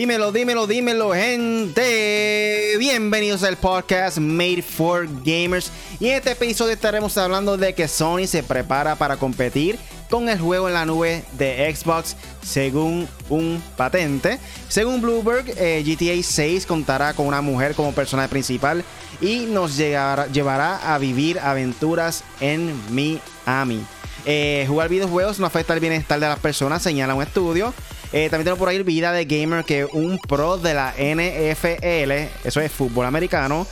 [0.00, 2.74] Dímelo, dímelo, dímelo, gente.
[2.78, 5.70] Bienvenidos al podcast Made for Gamers.
[6.00, 9.78] Y en este episodio estaremos hablando de que Sony se prepara para competir
[10.08, 14.38] con el juego en la nube de Xbox según un patente.
[14.68, 18.82] Según Bloomberg, eh, GTA 6 contará con una mujer como personaje principal
[19.20, 23.84] y nos llevará a vivir aventuras en Miami.
[24.24, 27.74] Eh, jugar videojuegos no afecta el bienestar de las personas, señala un estudio.
[28.12, 32.12] Eh, también tengo por ahí vida de gamer que un pro de la NFL,
[32.44, 33.66] eso es fútbol americano,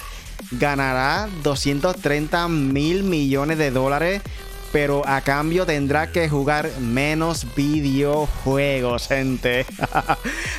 [0.53, 4.23] ganará 230 mil millones de dólares.
[4.71, 9.65] Pero a cambio tendrá que jugar menos videojuegos, gente.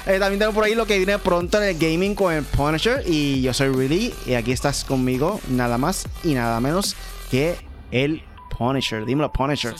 [0.07, 3.03] Eh, también tengo por ahí lo que viene pronto en el gaming con el Punisher.
[3.05, 4.11] Y yo soy Really.
[4.25, 6.95] Y aquí estás conmigo, nada más y nada menos
[7.29, 7.57] que
[7.91, 8.23] el
[8.59, 9.05] Punisher.
[9.05, 9.73] Dímelo, Punisher.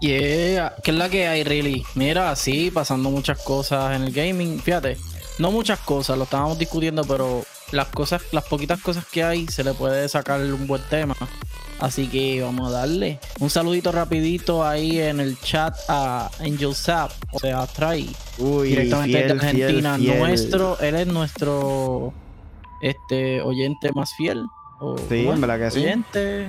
[0.00, 1.84] Yeah, ¿qué es la que hay, really?
[1.94, 4.58] Mira, sí, pasando muchas cosas en el gaming.
[4.60, 4.96] Fíjate,
[5.38, 9.62] no muchas cosas, lo estábamos discutiendo, pero las cosas, las poquitas cosas que hay, se
[9.62, 11.14] le puede sacar un buen tema.
[11.80, 17.12] Así que vamos a darle un saludito rapidito ahí en el chat a Angel Sap,
[17.30, 19.98] o sea, Trae, directamente de Argentina.
[19.98, 22.14] Nuestro, él es nuestro
[22.80, 24.44] este oyente más fiel.
[25.10, 25.80] sí, en verdad que sí.
[25.80, 26.48] Oyente,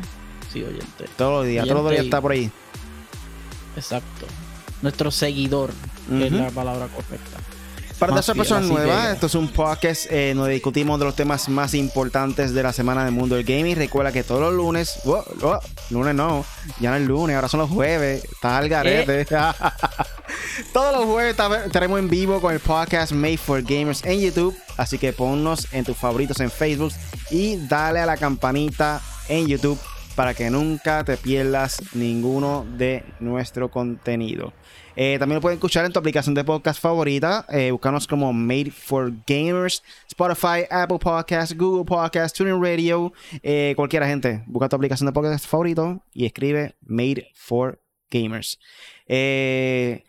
[0.52, 1.06] sí, oyente.
[1.18, 2.52] Todos los días, todos los días está por ahí.
[3.76, 4.26] Exacto.
[4.82, 5.72] Nuestro seguidor,
[6.12, 7.40] es la palabra correcta.
[8.00, 11.74] Para todas personas nuevas, esto es un podcast eh, donde discutimos de los temas más
[11.74, 13.76] importantes de la semana del mundo del gaming.
[13.76, 16.46] Recuerda que todos los lunes, oh, oh, lunes no,
[16.80, 19.22] ya no es lunes, ahora son los jueves, está al garete.
[19.22, 19.26] Eh.
[20.74, 24.58] todos los jueves estaremos en vivo con el podcast Made for Gamers en YouTube.
[24.78, 26.94] Así que ponnos en tus favoritos en Facebook
[27.32, 29.78] y dale a la campanita en YouTube
[30.20, 34.52] para que nunca te pierdas ninguno de nuestro contenido.
[34.98, 37.46] Eh, también lo puedes escuchar en tu aplicación de podcast favorita.
[37.48, 44.08] Eh, búscanos como Made for Gamers, Spotify, Apple Podcasts, Google Podcasts, TuneIn Radio, eh, cualquiera
[44.08, 44.44] gente.
[44.48, 48.60] Busca tu aplicación de podcast favorito y escribe Made for Gamers.
[49.08, 50.04] Eh,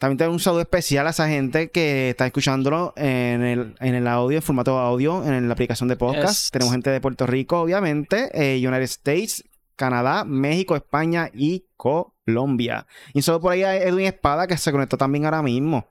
[0.00, 4.42] también tengo un saludo especial a esa gente que está escuchándolo en el, audio, en
[4.42, 6.50] formato audio, en la aplicación de podcast.
[6.50, 9.44] Tenemos gente de Puerto Rico, obviamente, eh, United States,
[9.76, 12.86] Canadá, México, España y Colombia.
[13.12, 15.86] Y solo por ahí hay Edwin Espada que se conectó también ahora mismo.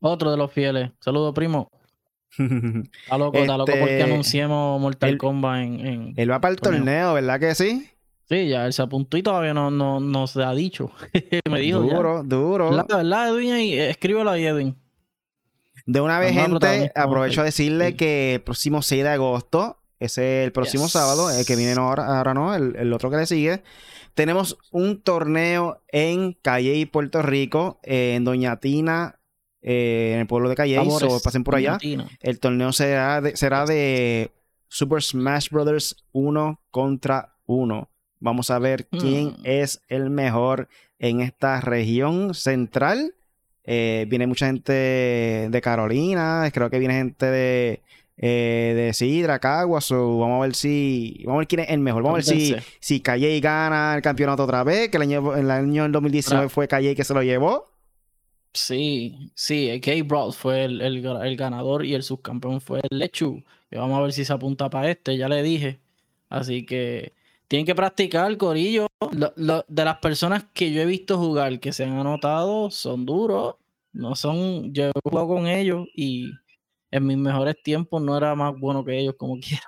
[0.00, 0.90] Otro de los fieles.
[0.98, 1.70] Saludos, primo.
[2.36, 7.14] está loco, está loco porque este, anunciemos Mortal Kombat en, Él va para el torneo,
[7.14, 7.91] ¿verdad que sí?
[8.32, 10.90] Sí, ya él se apuntó y todavía no, no, se ha dicho.
[11.50, 11.80] Me dijo.
[11.80, 12.72] Duro, duro.
[12.72, 14.74] La verdad, Edwin, escríbelo ahí, Edwin.
[15.84, 20.46] De una vez, gente, aprovecho a decirle que el próximo 6 de agosto, ese es
[20.46, 23.62] el próximo sábado, el que viene ahora, ahora no, el, otro que le sigue,
[24.14, 29.18] tenemos un torneo en Calle, Puerto Rico, en Doña Tina,
[29.60, 31.76] eh, en el pueblo de Calle, o pasen por allá.
[32.20, 34.32] El torneo será de, será de
[34.68, 37.91] Super Smash Brothers 1 contra 1.
[38.22, 39.40] Vamos a ver quién mm.
[39.42, 40.68] es el mejor
[41.00, 43.14] en esta región central.
[43.64, 47.82] Eh, viene mucha gente de Carolina, creo que viene gente de,
[48.16, 49.90] eh, de Sidra, Caguas.
[49.90, 51.20] vamos a ver si.
[51.24, 52.04] Vamos a ver quién es el mejor.
[52.04, 54.88] Vamos a ver si, si Calle gana el campeonato otra vez.
[54.88, 57.72] Que el año, el año 2019 fue Calle que se lo llevó.
[58.54, 63.42] Sí, sí, Kay Broad fue el, el, ganador y el subcampeón fue el Lechu.
[63.70, 65.80] Y vamos a ver si se apunta para este, ya le dije.
[66.28, 67.14] Así que
[67.52, 68.86] tienen que practicar, Corillo.
[69.10, 73.56] de las personas que yo he visto jugar que se han anotado, son duros.
[73.92, 74.72] No son.
[74.72, 76.30] Yo he jugado con ellos y
[76.90, 79.64] en mis mejores tiempos no era más bueno que ellos, como quiera.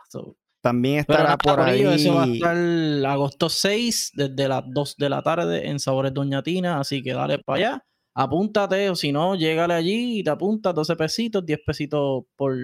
[0.62, 1.82] También estará por ahí.
[1.82, 2.56] Eso va a estar
[3.04, 6.80] agosto 6, desde las 2 de la tarde en Sabores Doña Tina.
[6.80, 7.84] Así que dale para allá.
[8.14, 12.56] Apúntate, o si no, llégale allí y te apuntas 12 pesitos, 10 pesitos por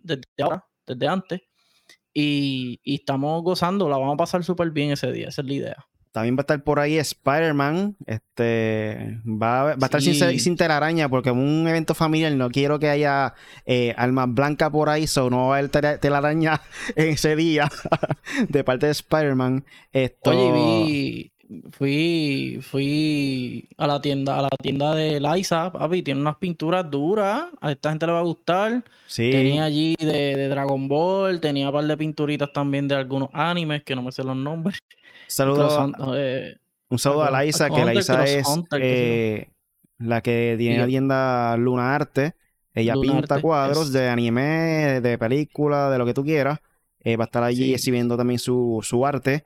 [0.00, 1.40] desde ahora, desde antes.
[2.18, 5.86] Y, estamos gozando, la vamos a pasar súper bien ese día, esa es la idea.
[6.12, 7.94] También va a estar por ahí Spider-Man.
[8.06, 12.88] Este, va, a estar sin, sin, telaraña porque en un evento familiar no quiero que
[12.88, 13.34] haya
[13.66, 15.68] eh, almas blancas por ahí, so no va a haber
[16.00, 16.62] telaraña
[16.96, 17.68] en ese día
[18.48, 19.66] de parte de Spider-Man.
[19.92, 21.32] Oye, vi,
[21.72, 27.46] fui, fui a la tienda, a la tienda de Liza, papi, tiene unas pinturas duras,
[27.60, 28.84] a esta gente le va a gustar.
[29.06, 29.30] Sí.
[29.30, 33.94] Tenía allí de, Dragon Ball, tenía un par de pinturitas también de algunos animes que
[33.94, 34.78] no me sé los nombres.
[35.26, 35.92] Saludos.
[36.14, 36.56] Eh,
[36.88, 38.46] un saludo a Liza, que Liza es
[38.80, 39.48] eh,
[39.98, 42.34] la que tiene la tienda Luna Arte.
[42.74, 46.60] Ella pinta cuadros de anime, de película, de lo que tú quieras.
[47.00, 49.44] Eh, va a estar allí exhibiendo también su, su arte.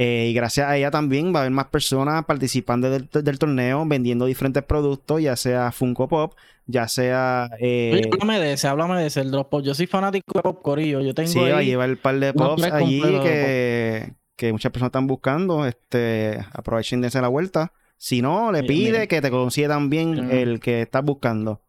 [0.00, 4.26] Eh, y gracias a ella también va a haber más personas participando del, torneo, vendiendo
[4.26, 6.34] diferentes productos, ya sea Funko Pop,
[6.66, 7.50] ya sea.
[7.58, 9.64] Eh, háblame de ese, háblame de ese, el Drop Pop.
[9.64, 11.00] Yo soy fanático de Pop Corillo.
[11.00, 11.28] Yo tengo.
[11.28, 15.66] Sí, va a llevar el par de pops allí que, que, muchas personas están buscando.
[15.66, 17.72] Este, aprovechen de hacer la vuelta.
[17.96, 21.60] Si no, le pide que te consiga también el que estás buscando.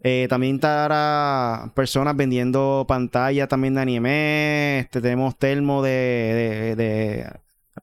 [0.00, 4.78] Eh, también estará personas vendiendo pantallas también de anime.
[4.80, 7.26] Este, tenemos termo de, de,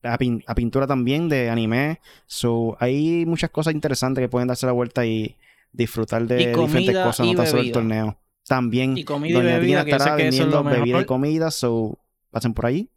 [0.04, 2.00] a, pintura también de anime.
[2.26, 5.36] So, hay muchas cosas interesantes que pueden darse la vuelta y
[5.74, 8.18] disfrutar de diferentes cosas, no tan solo el torneo.
[8.48, 11.98] También, y comida y bebida, estará vendiendo bebida y comida, so
[12.30, 12.90] pasen por ahí.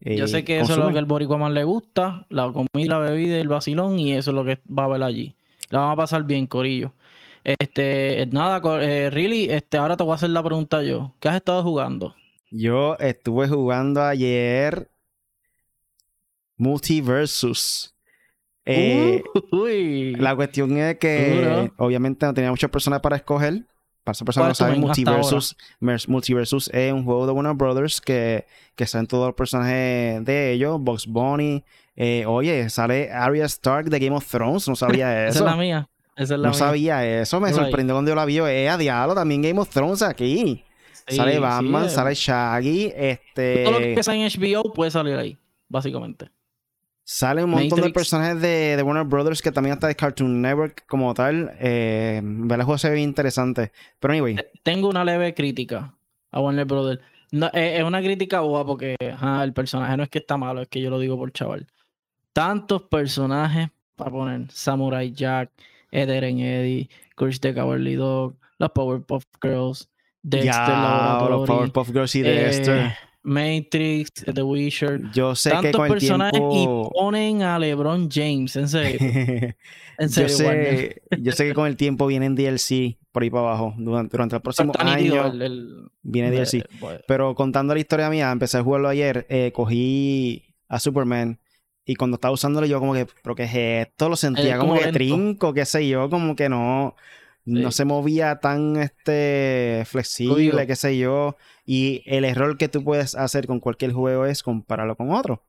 [0.00, 2.98] Yo sé que eso es lo que el boricua más le gusta, la comida, la
[2.98, 5.34] bebida y el vacilón, y eso es lo que va a ver allí.
[5.70, 6.92] La vamos a pasar bien, Corillo.
[7.46, 11.14] Este, nada, eh, really, este, ahora te voy a hacer la pregunta yo.
[11.20, 12.16] ¿Qué has estado jugando?
[12.50, 14.90] Yo estuve jugando ayer
[16.56, 17.94] Multiversus.
[18.64, 19.22] Eh,
[20.18, 23.62] la cuestión es que obviamente no tenía muchas personas para escoger.
[24.02, 25.56] Para esas personas no saben, Multiversus,
[26.08, 28.44] Multiversus es un juego de Warner Brothers que,
[28.74, 30.80] que salen todos los personajes de ellos.
[30.80, 31.62] Box Bunny.
[31.94, 34.66] Eh, oye, sale Arya Stark de Game of Thrones.
[34.66, 35.30] No sabía eso.
[35.38, 38.38] Esa es la mía no sabía eso, me sorprendió cuando yo la vi.
[38.38, 40.64] Eh, a diablo, también Game of Thrones aquí.
[41.06, 43.64] sale Batman, sale Shaggy, este...
[43.64, 45.36] Todo lo que está en HBO puede salir ahí,
[45.68, 46.30] básicamente.
[47.08, 51.14] Sale un montón de personajes de, Warner Brothers que también está de Cartoon Network como
[51.14, 51.52] tal.
[51.60, 53.70] Eh, el juego se ve interesante.
[54.00, 54.36] Pero anyway.
[54.64, 55.94] Tengo una leve crítica
[56.32, 57.00] a Warner Brothers.
[57.52, 60.90] es una crítica boba porque el personaje no es que está malo, es que yo
[60.90, 61.68] lo digo por chaval.
[62.32, 65.50] Tantos personajes para poner Samurai Jack,
[65.90, 69.88] Eder en Eddie, Chris the Cowardly Dog, los Powerpuff Girls,
[70.22, 72.78] Dexter ya, los Powerpuff Girls y Dexter.
[72.78, 72.94] Eh,
[73.26, 75.10] Matrix, The Witcher.
[75.12, 76.52] Yo sé que con el tiempo...
[76.54, 78.98] y ponen a LeBron James, en serio.
[79.98, 83.48] en serio, yo, sé, yo sé que con el tiempo vienen DLC por ahí para
[83.48, 83.74] abajo.
[83.78, 85.32] Durante, durante el próximo año
[86.02, 86.68] viene DLC.
[87.08, 91.40] Pero contando la historia mía, empecé a jugarlo ayer, eh, cogí a Superman
[91.88, 94.08] y cuando estaba usándolo yo como que, ¿pero qué es esto?
[94.08, 96.96] Lo sentía como, que trinco, qué sé yo, como que no,
[97.44, 101.36] no se movía tan este flexible, qué sé yo.
[101.64, 105.46] Y el error que tú puedes hacer con cualquier juego es compararlo con otro.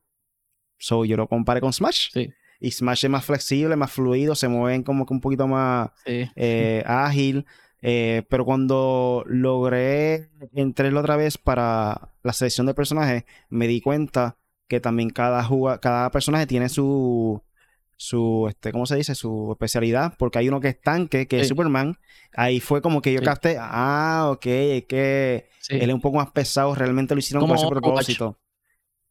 [0.78, 2.10] So yo lo comparé con Smash.
[2.12, 2.32] Sí.
[2.60, 6.84] Y Smash es más flexible, más fluido, se mueven como que un poquito más eh,
[6.86, 7.46] ágil.
[7.82, 14.36] Eh, pero cuando logré entrarlo otra vez para la selección de personajes, me di cuenta
[14.68, 15.48] que también cada,
[15.80, 17.42] cada personaje tiene su,
[17.96, 19.14] su, este, ¿cómo se dice?
[19.14, 21.98] Su especialidad, porque hay uno que es tanque, que es Superman.
[22.34, 26.30] Ahí fue como que yo capté, ah, ok, es que él es un poco más
[26.30, 28.38] pesado, realmente lo hicieron con ese propósito.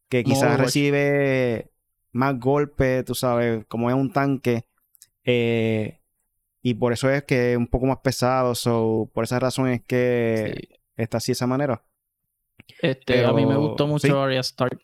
[0.08, 1.70] Que quizás recibe
[2.12, 4.64] más golpes, tú sabes, como es un tanque.
[5.24, 6.00] Eh,
[6.62, 9.82] y por eso es que es un poco más pesado, so, por esa razón es
[9.84, 11.84] que está así de esa manera.
[12.80, 14.80] Este, a mí me gustó mucho Arya Stark.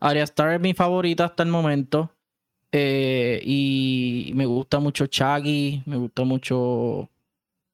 [0.00, 2.12] Arya Star es mi favorita hasta el momento.
[2.70, 7.08] Eh, y me gusta mucho Shaggy, me gusta mucho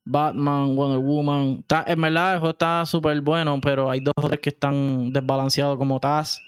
[0.04, 1.64] Batman, Wonder Woman.
[1.86, 6.40] en verdad, el juego está súper bueno, pero hay dos que están desbalanceados como Taz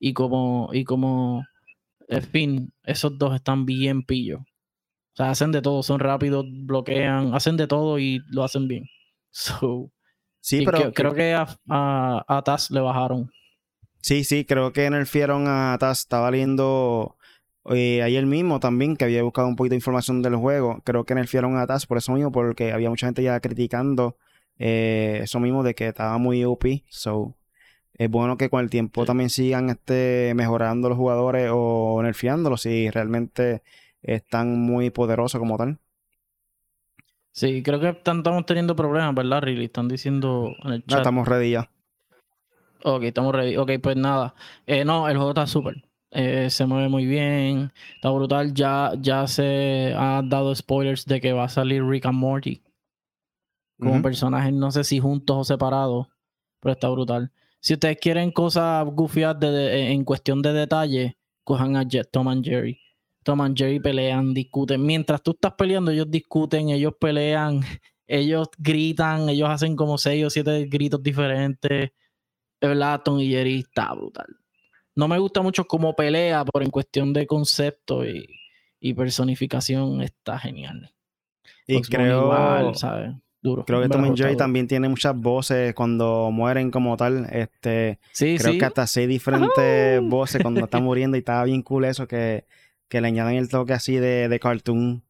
[0.00, 1.44] y como, y como,
[2.08, 4.40] en fin, esos dos están bien pillos.
[4.40, 8.84] O sea, hacen de todo, son rápidos, bloquean, hacen de todo y lo hacen bien.
[9.36, 9.90] So,
[10.38, 13.32] sí, pero creo que a, a Taz le bajaron.
[14.04, 16.00] Sí, sí, creo que nerfearon a Taz.
[16.00, 17.16] Estaba leyendo
[17.70, 20.82] eh, ayer mismo también, que había buscado un poquito de información del juego.
[20.84, 24.18] Creo que nerfearon a Taz por eso mismo, porque había mucha gente ya criticando
[24.58, 26.84] eh, eso mismo de que estaba muy OP.
[26.86, 27.34] So,
[27.94, 32.90] es bueno que con el tiempo también sigan este, mejorando los jugadores o nerfeándolos si
[32.90, 33.62] realmente
[34.02, 35.78] están muy poderosos como tal.
[37.32, 39.64] Sí, creo que estamos teniendo problemas, ¿verdad, Riley?
[39.64, 40.90] Están diciendo en el chat.
[40.90, 41.70] No, estamos ready ya.
[42.86, 43.56] Ok, estamos ready.
[43.56, 44.34] Ok, pues nada.
[44.66, 45.82] Eh, no, el juego está súper.
[46.10, 47.72] Eh, se mueve muy bien.
[47.94, 48.52] Está brutal.
[48.52, 52.62] Ya, ya se ha dado spoilers de que va a salir Rick and Morty.
[53.78, 56.08] Como personajes, no sé si juntos o separados.
[56.60, 57.32] Pero está brutal.
[57.58, 62.78] Si ustedes quieren cosas goofias en cuestión de detalle, cojan a Jet, Tom and Jerry.
[63.22, 64.84] Tom and Jerry pelean, discuten.
[64.84, 67.62] Mientras tú estás peleando, ellos discuten, ellos pelean,
[68.06, 71.92] ellos gritan, ellos hacen como seis o siete gritos diferentes
[72.68, 74.26] verdad, Tom y Jerry está brutal.
[74.96, 80.92] No me gusta mucho cómo pelea, pero en cuestión de concepto y, personificación está genial.
[81.66, 82.72] Y creo,
[83.40, 83.64] duro.
[83.64, 87.26] Creo que Tom and Jerry también tiene muchas voces cuando mueren como tal.
[87.30, 91.86] Este, sí, creo que hasta seis diferentes voces cuando están muriendo y estaba bien cool
[91.86, 92.46] eso que,
[92.88, 95.02] que le añaden el toque así de, de cartoon.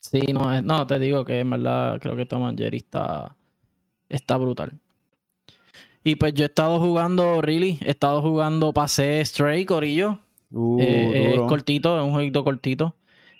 [0.00, 3.36] Sí, no, no, te digo que en verdad creo que Tom Jerry está,
[4.08, 4.80] está brutal.
[6.06, 10.20] Y pues yo he estado jugando, really, he estado jugando, pasé Stray, Corillo.
[10.52, 12.94] Uh, eh, es cortito, es un jueguito cortito.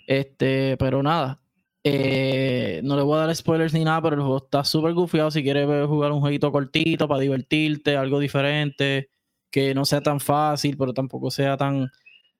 [0.05, 1.39] Este, pero nada.
[1.85, 5.31] Eh, no le voy a dar spoilers ni nada, pero el juego está súper gufiado.
[5.31, 9.11] Si quieres jugar un jueguito cortito para divertirte, algo diferente,
[9.49, 11.89] que no sea tan fácil, pero tampoco sea tan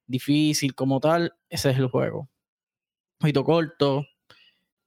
[0.07, 2.27] difícil como tal, ese es el juego.
[3.21, 4.03] Jueguito corto.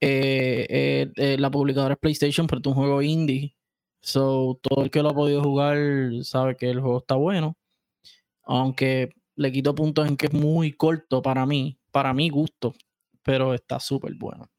[0.03, 3.55] Eh, la publicadora es PlayStation, pero es un juego indie.
[4.03, 5.79] So, todo el que lo ha podido jugar
[6.23, 7.57] sabe que el juego está bueno.
[8.45, 12.75] Aunque le quito puntos en que es muy corto para mí, para mi gusto,
[13.23, 14.51] pero está súper bueno.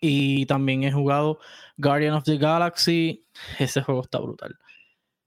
[0.00, 1.38] Y también he jugado
[1.76, 3.26] Guardian of the Galaxy.
[3.58, 4.56] Ese juego está brutal.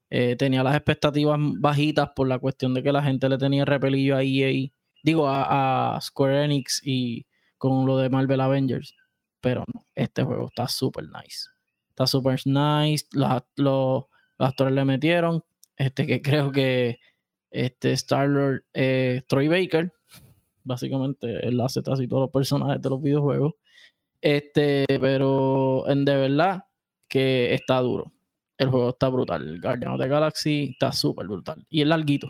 [0.10, 4.16] Eh, tenía las expectativas bajitas por la cuestión de que la gente le tenía repelillo
[4.18, 4.70] a EA,
[5.04, 7.26] digo, a, a Square Enix y
[7.58, 8.96] con lo de Marvel Avengers.
[9.42, 11.55] Pero no, este juego está súper nice.
[11.96, 13.06] Está super nice.
[13.14, 14.04] Los, los,
[14.38, 15.42] actores le metieron.
[15.78, 17.00] Este que creo que
[17.50, 19.94] este Star-Lord eh, Troy Baker.
[20.66, 23.54] Básicamente él hace casi todos los personajes de los videojuegos.
[24.20, 26.66] Este, pero en de verdad
[27.08, 28.12] que está duro.
[28.58, 29.62] El juego está brutal.
[29.62, 31.66] Guardian of the Galaxy está súper brutal.
[31.70, 32.30] Y es larguito.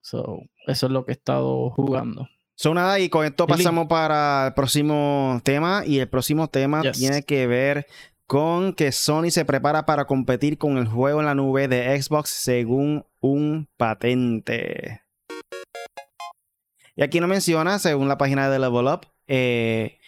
[0.00, 2.28] So, eso es lo que he estado jugando.
[2.54, 5.82] So, nada, y con esto pasamos para el próximo tema.
[5.84, 7.86] Y el próximo tema tiene que ver
[8.32, 12.30] con que Sony se prepara para competir con el juego en la nube de Xbox
[12.30, 15.02] según un patente.
[16.96, 19.98] Y aquí no menciona, según la página de Level Up, eh,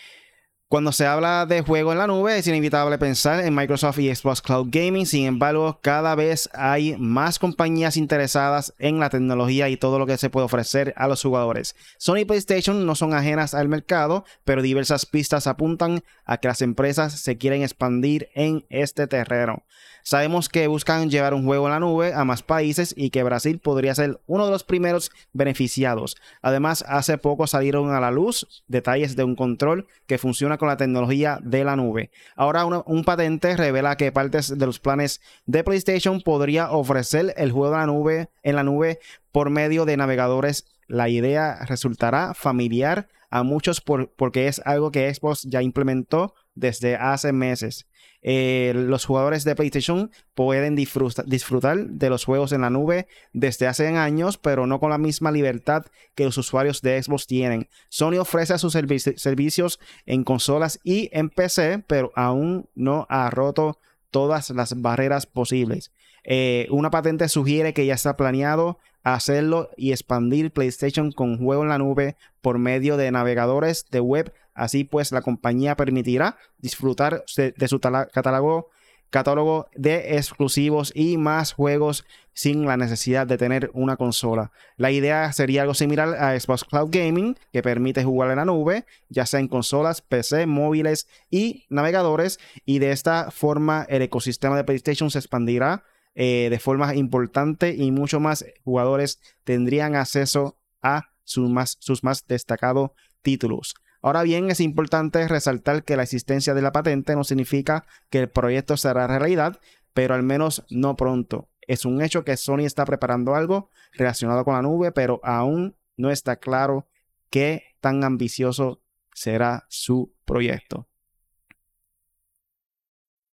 [0.74, 4.42] cuando se habla de juego en la nube, es inevitable pensar en Microsoft y Xbox
[4.42, 5.06] Cloud Gaming.
[5.06, 10.18] Sin embargo, cada vez hay más compañías interesadas en la tecnología y todo lo que
[10.18, 11.76] se puede ofrecer a los jugadores.
[11.96, 16.60] Sony y PlayStation no son ajenas al mercado, pero diversas pistas apuntan a que las
[16.60, 19.62] empresas se quieren expandir en este terreno.
[20.06, 23.58] Sabemos que buscan llevar un juego en la nube a más países y que Brasil
[23.58, 26.18] podría ser uno de los primeros beneficiados.
[26.42, 30.76] Además, hace poco salieron a la luz detalles de un control que funciona con la
[30.76, 32.10] tecnología de la nube.
[32.36, 37.70] Ahora un patente revela que partes de los planes de PlayStation podría ofrecer el juego
[37.70, 39.00] de la nube en la nube
[39.32, 40.66] por medio de navegadores.
[40.86, 47.32] La idea resultará familiar a muchos porque es algo que Xbox ya implementó desde hace
[47.32, 47.86] meses.
[48.26, 53.86] Eh, los jugadores de PlayStation pueden disfrutar de los juegos en la nube desde hace
[53.86, 57.68] años, pero no con la misma libertad que los usuarios de Xbox tienen.
[57.90, 63.78] Sony ofrece sus servicios en consolas y en PC, pero aún no ha roto
[64.10, 65.92] todas las barreras posibles.
[66.24, 71.68] Eh, una patente sugiere que ya está planeado hacerlo y expandir PlayStation con juego en
[71.68, 74.32] la nube por medio de navegadores de web.
[74.54, 78.70] Así pues, la compañía permitirá disfrutar de su catálogo,
[79.10, 84.50] catálogo de exclusivos y más juegos sin la necesidad de tener una consola.
[84.76, 88.86] La idea sería algo similar a Xbox Cloud Gaming, que permite jugar en la nube,
[89.08, 94.64] ya sea en consolas, PC, móviles y navegadores, y de esta forma el ecosistema de
[94.64, 95.84] PlayStation se expandirá
[96.16, 102.26] eh, de forma importante y mucho más jugadores tendrían acceso a sus más, sus más
[102.26, 102.90] destacados
[103.22, 103.74] títulos.
[104.04, 108.28] Ahora bien, es importante resaltar que la existencia de la patente no significa que el
[108.28, 109.58] proyecto será realidad,
[109.94, 111.48] pero al menos no pronto.
[111.62, 116.10] Es un hecho que Sony está preparando algo relacionado con la nube, pero aún no
[116.10, 116.86] está claro
[117.30, 118.82] qué tan ambicioso
[119.14, 120.86] será su proyecto.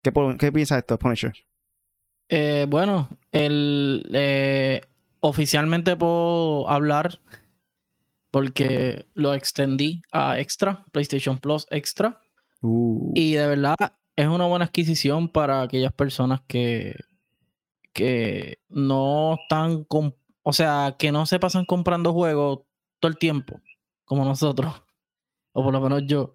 [0.02, 1.34] ¿Qué, piensa esto, Punisher?
[2.28, 4.82] Eh, bueno, el, eh,
[5.22, 7.22] oficialmente puedo hablar
[8.32, 12.22] porque lo extendí a Extra, PlayStation Plus Extra.
[12.62, 13.12] Uh.
[13.16, 13.76] Y de verdad
[14.16, 16.96] es una buena adquisición para aquellas personas que,
[17.94, 22.62] que no están, con, o sea, que no se pasan comprando juegos
[23.00, 23.62] todo el tiempo,
[24.06, 24.74] como nosotros,
[25.54, 26.34] o por lo menos yo.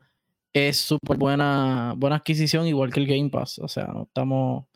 [0.55, 3.59] Es súper buena, buena adquisición, igual que el Game Pass.
[3.59, 4.67] O sea, no estamos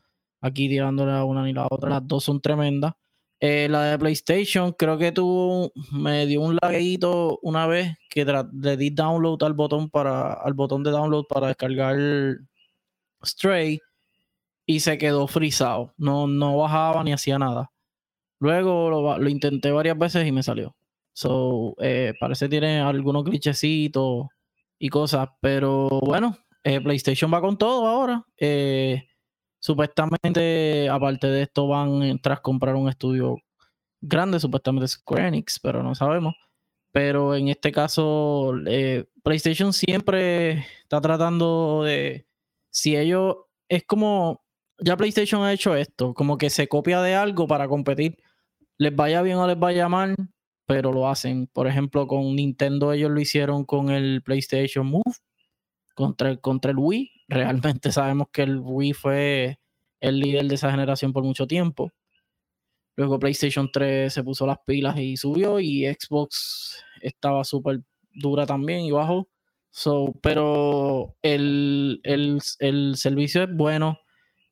[0.40, 1.90] aquí tirándole a una ni la otra.
[1.90, 2.94] Las dos son tremendas.
[3.40, 8.76] Eh, la de PlayStation, creo que tuvo, me dio un laguito una vez que le
[8.76, 11.96] di download al botón para, al botón de download para descargar
[13.24, 13.80] Stray
[14.66, 15.92] y se quedó frisado.
[15.96, 17.70] No, no bajaba ni hacía nada.
[18.40, 20.74] Luego lo, intenté varias veces y me salió.
[21.12, 24.26] So, eh, parece que tiene algunos glitchecitos
[24.78, 28.22] y cosas, pero bueno, eh, PlayStation va con todo ahora.
[28.38, 29.06] Eh,
[29.66, 33.38] supuestamente, aparte de esto, van tras comprar un estudio
[34.00, 36.36] grande, supuestamente Square Enix, pero no sabemos.
[36.92, 42.26] Pero en este caso, eh, PlayStation siempre está tratando de.
[42.70, 43.38] Si ellos.
[43.68, 44.44] Es como.
[44.78, 48.18] Ya PlayStation ha hecho esto, como que se copia de algo para competir.
[48.78, 50.14] Les vaya bien o les vaya mal,
[50.66, 51.48] pero lo hacen.
[51.48, 55.14] Por ejemplo, con Nintendo ellos lo hicieron con el PlayStation Move
[55.96, 57.10] contra el, contra el Wii.
[57.28, 59.58] Realmente sabemos que el Wii fue
[60.00, 61.90] el líder de esa generación por mucho tiempo.
[62.94, 67.80] Luego PlayStation 3 se puso las pilas y subió y Xbox estaba súper
[68.12, 69.28] dura también y bajo.
[69.70, 72.00] So, pero el,
[72.94, 73.98] servicio es bueno.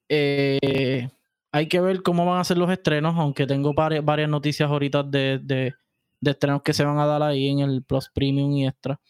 [0.08, 1.08] Eh,
[1.52, 5.02] hay que ver cómo van a ser los estrenos, aunque tengo varias, varias noticias ahorita
[5.02, 5.74] de, de,
[6.20, 9.00] estrenos que se van a dar ahí en el Plus Premium y Extra.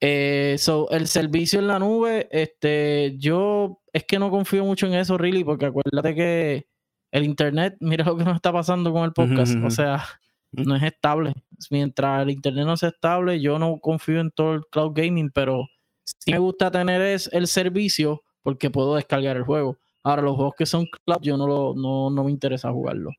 [0.00, 4.94] Eh, so, el servicio en la nube, este, yo es que no confío mucho en
[4.94, 6.66] eso, really, porque acuérdate que
[7.12, 9.54] el internet, mira lo que nos está pasando con el podcast.
[9.62, 10.04] O sea,
[10.52, 11.34] no es estable.
[11.70, 15.68] Mientras el internet no sea estable, yo no confío en todo el cloud gaming, pero
[16.04, 19.78] sí me gusta tener es el servicio porque puedo descargar el juego.
[20.02, 23.10] Ahora, los juegos que son cloud, yo no, lo, no, no me interesa jugarlo,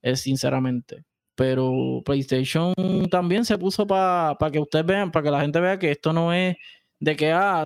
[0.00, 1.04] es sinceramente.
[1.34, 2.74] Pero PlayStation
[3.10, 6.32] también se puso para que ustedes vean, para que la gente vea que esto no
[6.32, 6.56] es
[7.00, 7.64] de que ah,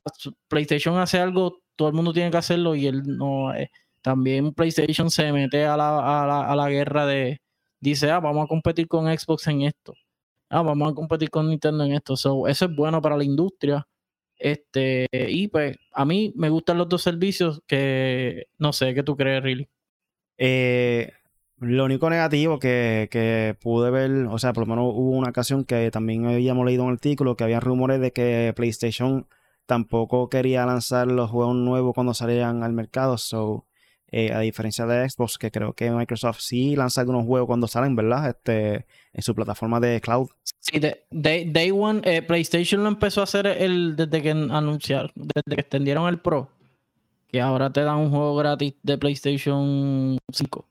[0.49, 3.52] PlayStation hace algo, todo el mundo tiene que hacerlo y él no.
[3.54, 3.68] es
[4.06, 7.40] también PlayStation se mete a la, a la, guerra de,
[7.80, 9.94] dice, ah, vamos a competir con Xbox en esto.
[10.49, 12.14] Ah, vamos a competir con Nintendo en esto.
[12.14, 13.85] eso es bueno para la industria.
[14.38, 19.16] Este, y pues a mí me gustan los dos servicios que no sé, ¿qué tú
[19.16, 19.68] crees, Really?
[20.38, 21.11] Eh,
[21.58, 25.64] lo único negativo que, que, pude ver, o sea, por lo menos hubo una ocasión
[25.64, 29.26] que también habíamos leído un artículo que había rumores de que PlayStation
[29.66, 33.18] tampoco quería lanzar los juegos nuevos cuando salían al mercado.
[33.18, 33.66] So,
[34.12, 37.96] eh, a diferencia de Xbox, que creo que Microsoft sí lanza algunos juegos cuando salen,
[37.96, 38.30] ¿verdad?
[38.30, 40.28] Este, en su plataforma de cloud.
[40.60, 45.56] Sí, de, Day One, eh, PlayStation lo empezó a hacer el, desde que anunciaron, desde
[45.56, 46.50] que extendieron el Pro,
[47.28, 50.66] que ahora te dan un juego gratis de PlayStation 5,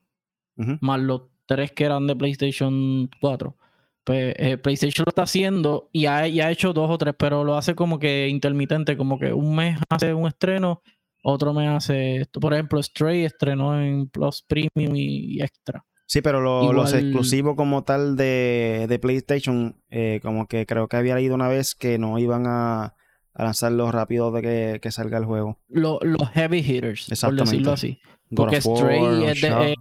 [0.55, 3.55] más los tres que eran de PlayStation 4.
[4.03, 7.43] Pues eh, PlayStation lo está haciendo y ha, y ha hecho dos o tres, pero
[7.43, 10.81] lo hace como que intermitente, como que un mes hace un estreno
[11.27, 12.39] otro me hace esto.
[12.39, 15.83] Por ejemplo, Stray estrenó en Plus Premium y, Extra.
[16.05, 16.39] Sí, pero
[16.71, 21.73] los exclusivos como tal de, PlayStation, eh, como que creo que había leído una vez
[21.73, 22.93] que no iban a,
[23.33, 25.59] lanzarlos rápido de que, salga el juego.
[25.67, 27.99] los heavy hitters, por decirlo así.
[28.33, 29.75] Porque Stray es de...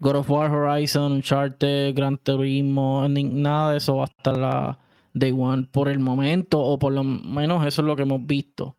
[0.00, 4.78] God of War, Horizon, Uncharted, Gran Turismo, nada de eso hasta la
[5.14, 8.76] Day One por el momento, o por lo menos eso es lo que hemos visto.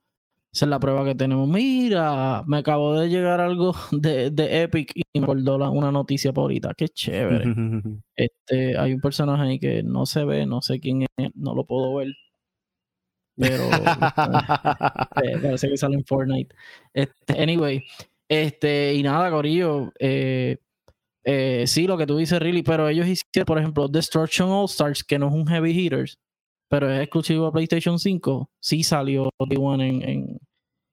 [0.55, 1.49] Esa es la prueba que tenemos.
[1.49, 4.31] Mira, me acabo de llegar algo de,
[4.63, 6.73] Epic y me acordó una noticia por ahorita.
[6.75, 7.43] Qué chévere.
[8.15, 11.65] este, hay un personaje ahí que no se ve, no sé quién es, no lo
[11.65, 12.13] puedo ver.
[13.35, 13.63] Pero
[15.23, 16.55] eh, parece que sale en Fortnite.
[16.93, 17.83] Este, anyway,
[18.29, 19.91] este, y nada, Corillo.
[19.99, 20.57] Eh,
[21.25, 25.03] eh, sí, lo que tú dices, really, pero ellos hicieron, por ejemplo, Destruction All Stars,
[25.03, 26.19] que no es un Heavy Hitters,
[26.69, 30.39] pero es exclusivo a PlayStation 5, sí salió en,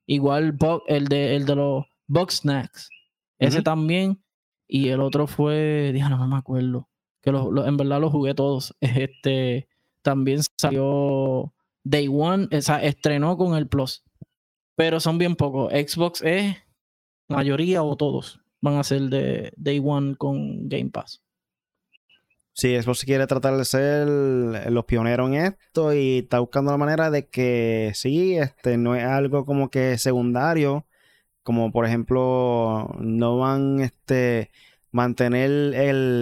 [0.06, 2.88] igual el de, el de los Box Snacks,
[3.38, 4.22] ese también,
[4.66, 6.88] y el otro fue, dígame, no me acuerdo,
[7.22, 9.68] que en verdad los jugué todos, este,
[10.02, 11.52] también salió
[11.84, 14.02] Day One, o sea, estrenó con el Plus,
[14.76, 16.56] pero son bien pocos, Xbox es
[17.32, 21.20] mayoría o todos van a ser de Day One con Game Pass.
[22.54, 27.10] Sí, Xbox quiere tratar de ser los pioneros en esto y está buscando la manera
[27.10, 30.86] de que sí, este no es algo como que secundario,
[31.42, 34.50] como por ejemplo no van este
[34.90, 35.50] mantener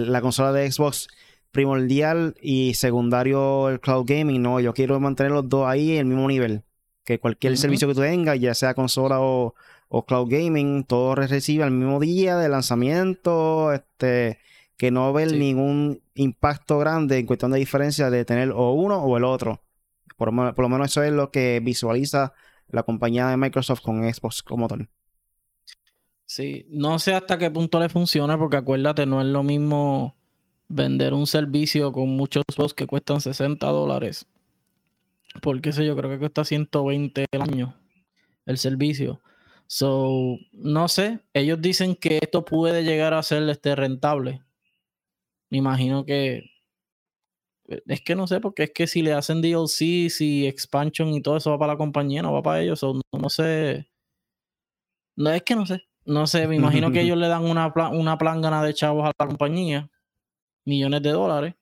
[0.07, 1.09] la consola de Xbox
[1.51, 6.05] primordial y secundario el cloud gaming, no, yo quiero mantener los dos ahí en el
[6.05, 6.63] mismo nivel,
[7.03, 9.53] que cualquier servicio que tú tengas, ya sea consola o,
[9.93, 14.39] o cloud gaming, todo recibe al mismo día de lanzamiento, este
[14.77, 19.17] que no ver ningún impacto grande en cuestión de diferencia de tener o uno o
[19.17, 19.61] el otro.
[20.17, 22.33] Por, lo menos eso es lo que visualiza
[22.69, 24.89] la compañía de Microsoft con Xbox como tal.
[26.25, 30.15] Sí, no sé hasta qué punto le funciona, porque acuérdate, no es lo mismo
[30.69, 34.25] vender un servicio con muchos juegos que cuestan 60 dólares.
[35.41, 37.75] Porque sé yo, creo que cuesta 120 el año
[38.45, 39.21] el servicio.
[39.73, 44.41] So, no sé, ellos dicen que esto puede llegar a ser este rentable
[45.51, 46.49] me imagino que
[47.87, 51.37] es que no sé, porque es que si le hacen DLC, si expansion y todo
[51.37, 52.81] eso va para la compañía, no va para ellos.
[52.83, 53.89] no, no, sé.
[55.15, 55.83] No es que no sé.
[56.05, 59.27] No sé, me imagino que ellos le dan una, una plangana de chavos a la
[59.27, 59.89] compañía,
[60.65, 61.55] millones de dólares,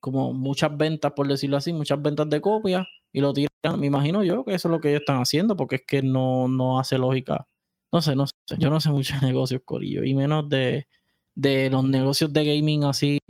[0.00, 3.48] como muchas ventas, por decirlo así, muchas ventas de copias, y lo tiran.
[3.78, 6.48] Me imagino yo que eso es lo que ellos están haciendo, porque es que no,
[6.48, 7.46] no hace lógica.
[7.92, 8.32] No sé, no sé.
[8.58, 10.86] Yo no sé muchos negocios, Corillo, y menos de,
[11.34, 13.20] de los negocios de gaming así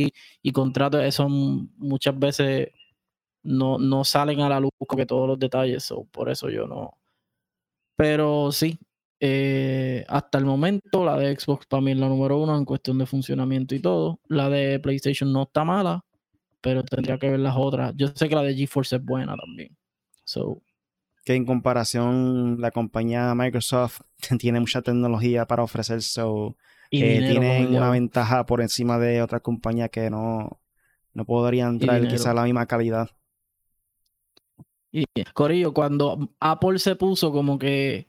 [0.43, 2.69] y contratos, eso muchas veces
[3.43, 6.93] no, no salen a la luz que todos los detalles, por eso yo no.
[7.97, 8.79] Pero sí,
[9.21, 12.99] eh, hasta el momento la de Xbox para mí es la número uno en cuestión
[12.99, 14.21] de funcionamiento y todo.
[14.29, 16.05] La de PlayStation no está mala,
[16.61, 17.93] pero tendría que ver las otras.
[17.97, 19.77] Yo sé que la de GeForce es buena también.
[20.25, 20.63] So,
[21.29, 24.01] que en comparación la compañía Microsoft
[24.39, 26.57] tiene mucha tecnología para ofrecer, so
[26.91, 30.59] eh, tienen una ventaja por encima de otras compañías que no,
[31.13, 33.11] no podrían traer quizá la misma calidad.
[34.91, 38.07] Y Corillo, cuando Apple se puso como que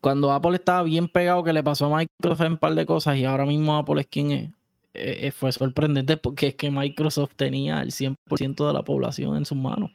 [0.00, 3.24] cuando Apple estaba bien pegado que le pasó a Microsoft un par de cosas y
[3.24, 4.50] ahora mismo Apple es quien es,
[4.96, 9.44] eh, eh, fue sorprendente porque es que Microsoft tenía el 100% de la población en
[9.44, 9.90] sus manos.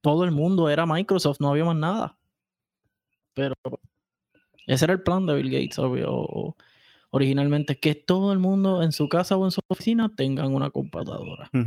[0.00, 2.16] Todo el mundo era Microsoft, no había más nada.
[3.34, 3.54] Pero
[4.66, 6.56] ese era el plan de Bill Gates, obvio
[7.10, 11.50] originalmente, que todo el mundo en su casa o en su oficina tengan una computadora.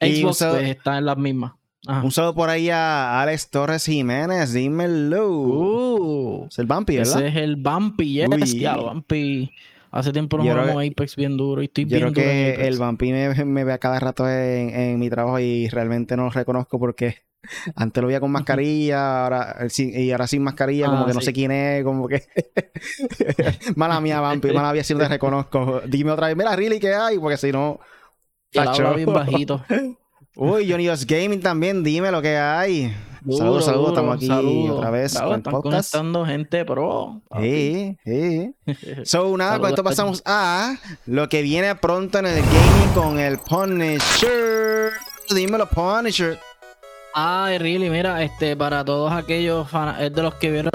[0.00, 1.52] Xbox pues, está en las mismas.
[1.86, 5.30] Un saludo por ahí a Alex Torres Jiménez, dímelo.
[5.30, 7.16] Uh, es el Bumpy, ¿verdad?
[7.16, 8.54] Ese es el Bumpy, yes.
[8.54, 9.50] Ya, Bumpy.
[9.90, 13.64] Hace tiempo no jugamos Apex bien duro y estoy yo creo que el Bumpy me,
[13.64, 17.16] ve a cada rato en, en, mi trabajo y realmente no lo reconozco porque
[17.74, 21.32] antes lo veía con mascarilla, ahora, y ahora sin mascarilla, como ah, que no sé
[21.32, 22.22] quién es, como que.
[23.76, 25.82] mala mía, Vampi, mala mía si no te reconozco.
[25.86, 27.18] Dime otra vez, mira, really, ¿qué hay?
[27.18, 27.80] Porque si no.
[28.54, 29.62] Habla bien bajito.
[30.36, 32.94] Uy, Johnny Gaming también, dime lo que hay.
[33.26, 35.62] Saludos, saludos, estamos aquí otra vez con el podcast.
[35.92, 37.20] conectando gente pro.
[37.40, 38.54] Sí, sí.
[39.04, 40.76] so, nada, con esto pasamos a
[41.06, 44.92] lo que viene pronto en el gaming con el Punisher.
[45.34, 46.38] Dímelo, Punisher.
[47.14, 49.66] Ay, really, mira, este, para todos aquellos
[49.98, 50.70] es de los que vieron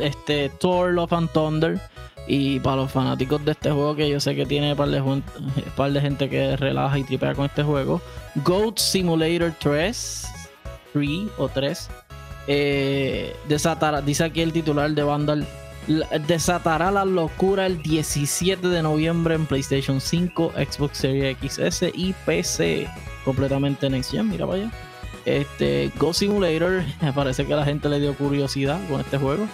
[0.00, 1.80] este Thor Love and Thunder
[2.26, 5.22] y para los fanáticos de este juego que yo sé que tiene un par de,
[5.76, 8.00] par de gente que relaja y tripea con este juego,
[8.44, 10.28] Goat Simulator 3,
[10.92, 11.88] 3 o 3,
[12.46, 15.46] eh, desatará, dice aquí el titular de Vandal,
[16.26, 22.88] desatará la locura el 17 de noviembre en PlayStation 5, Xbox Series XS y PC,
[23.24, 24.70] completamente Next Gen, mira vaya.
[25.24, 29.46] Este, Go Simulator, me parece que a la gente le dio curiosidad con este juego.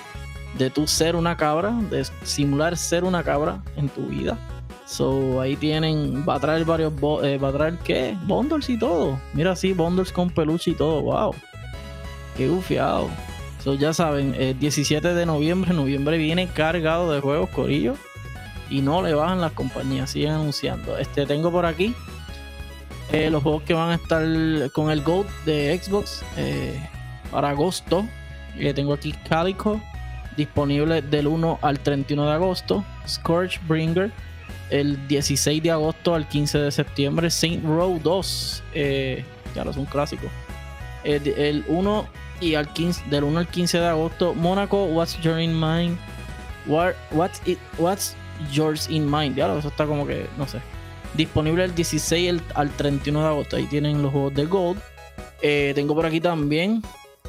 [0.58, 4.38] De tú ser una cabra, de simular ser una cabra en tu vida.
[4.86, 8.16] So, ahí tienen, va a traer varios, eh, va a traer qué?
[8.22, 9.20] Bundles y todo.
[9.32, 11.02] Mira, sí, bundles con peluche y todo.
[11.02, 11.34] Wow.
[12.36, 13.08] Qué gufiado.
[13.64, 17.96] So, ya saben, el 17 de noviembre, noviembre viene cargado de juegos, corillo.
[18.70, 20.98] Y no le bajan las compañías, siguen anunciando.
[20.98, 21.94] Este, tengo por aquí
[23.12, 24.22] eh, los juegos que van a estar
[24.72, 26.78] con el Gold de Xbox eh,
[27.30, 28.06] para agosto.
[28.58, 29.80] Eh, tengo aquí Calico,
[30.36, 32.84] disponible del 1 al 31 de agosto.
[33.06, 34.10] Scorch Bringer,
[34.70, 37.30] el 16 de agosto al 15 de septiembre.
[37.30, 38.62] Saint Row 2,
[39.54, 40.28] ya no es un clásico.
[41.04, 42.08] el 1
[42.40, 44.34] y al 15, del 1 al 15 de agosto.
[44.34, 45.98] Monaco, What's Your in Mind?
[46.66, 47.40] what's,
[47.78, 48.16] what's
[48.52, 49.36] Yours in Mind?
[49.36, 50.60] Ya, eso está como que, no sé.
[51.14, 53.56] Disponible el 16 al 31 de agosto.
[53.56, 54.80] Ahí tienen los juegos de Gold.
[55.42, 56.82] Eh, tengo por aquí también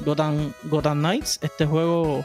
[0.04, 1.38] Gotham, Gotham Knights.
[1.42, 2.24] Este juego.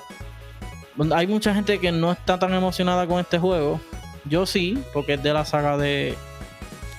[1.13, 3.79] Hay mucha gente que no está tan emocionada con este juego.
[4.25, 6.15] Yo sí, porque es de la saga de,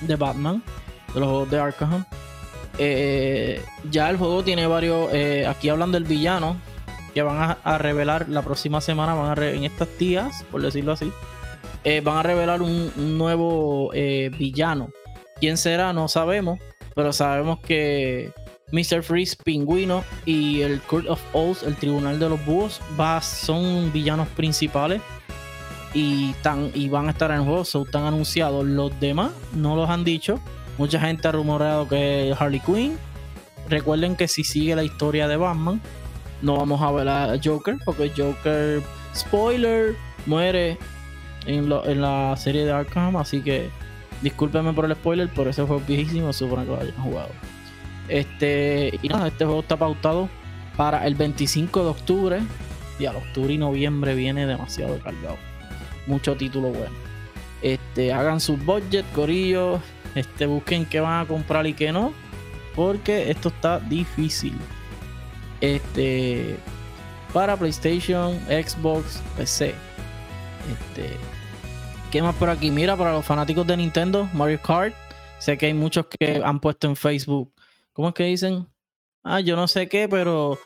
[0.01, 0.63] de Batman,
[1.13, 2.05] de los juegos de Arkham.
[2.77, 5.09] Eh, ya el juego tiene varios.
[5.13, 6.57] Eh, aquí hablan del villano
[7.13, 11.11] que van a, revelar la próxima semana, van a en estas días, por decirlo así.
[11.85, 13.91] Eh, van a revelar un, nuevo
[14.37, 14.89] villano.
[15.39, 15.93] ¿Quién será?
[15.93, 16.59] No sabemos,
[16.93, 18.33] pero sabemos que
[18.71, 19.01] Mr.
[19.01, 22.81] Freeze, Pingüino y el Court of Owls, el Tribunal de los Búhos,
[23.21, 25.01] son villanos principales
[25.95, 28.65] y, tan, y van a estar en el juego, son están anunciados.
[28.65, 30.39] Los demás no los han dicho.
[30.77, 32.97] Mucha gente ha rumoreado que Harley Quinn.
[33.69, 35.81] Recuerden que si sigue la historia de Batman,
[36.41, 38.83] no vamos a ver a Joker, porque Joker,
[39.15, 40.77] spoiler, muere
[41.45, 43.69] en, la serie de Arkham, así que
[44.21, 47.29] discúlpenme por el spoiler, pero ese juego es viejísimo, supone que lo hayan jugado.
[48.09, 50.29] Este, y nada, este juego está pautado
[50.75, 52.39] para el 25 de octubre.
[52.97, 55.37] Y al octubre y noviembre viene demasiado cargado.
[56.07, 56.95] Mucho título bueno.
[57.61, 59.79] Este, hagan su budget, corillo.
[60.13, 62.13] Este, busquen qué van a comprar y qué no.
[62.75, 64.57] Porque esto está difícil.
[65.61, 66.57] Este.
[67.33, 69.73] Para PlayStation, Xbox, PC.
[70.71, 71.09] Este.
[72.11, 72.71] ¿Qué más por aquí?
[72.71, 74.95] Mira, para los fanáticos de Nintendo, Mario Kart.
[75.39, 77.51] Sé que hay muchos que han puesto en Facebook.
[77.93, 78.67] ¿Cómo es que dicen?
[79.23, 80.57] Ah, yo no sé qué, pero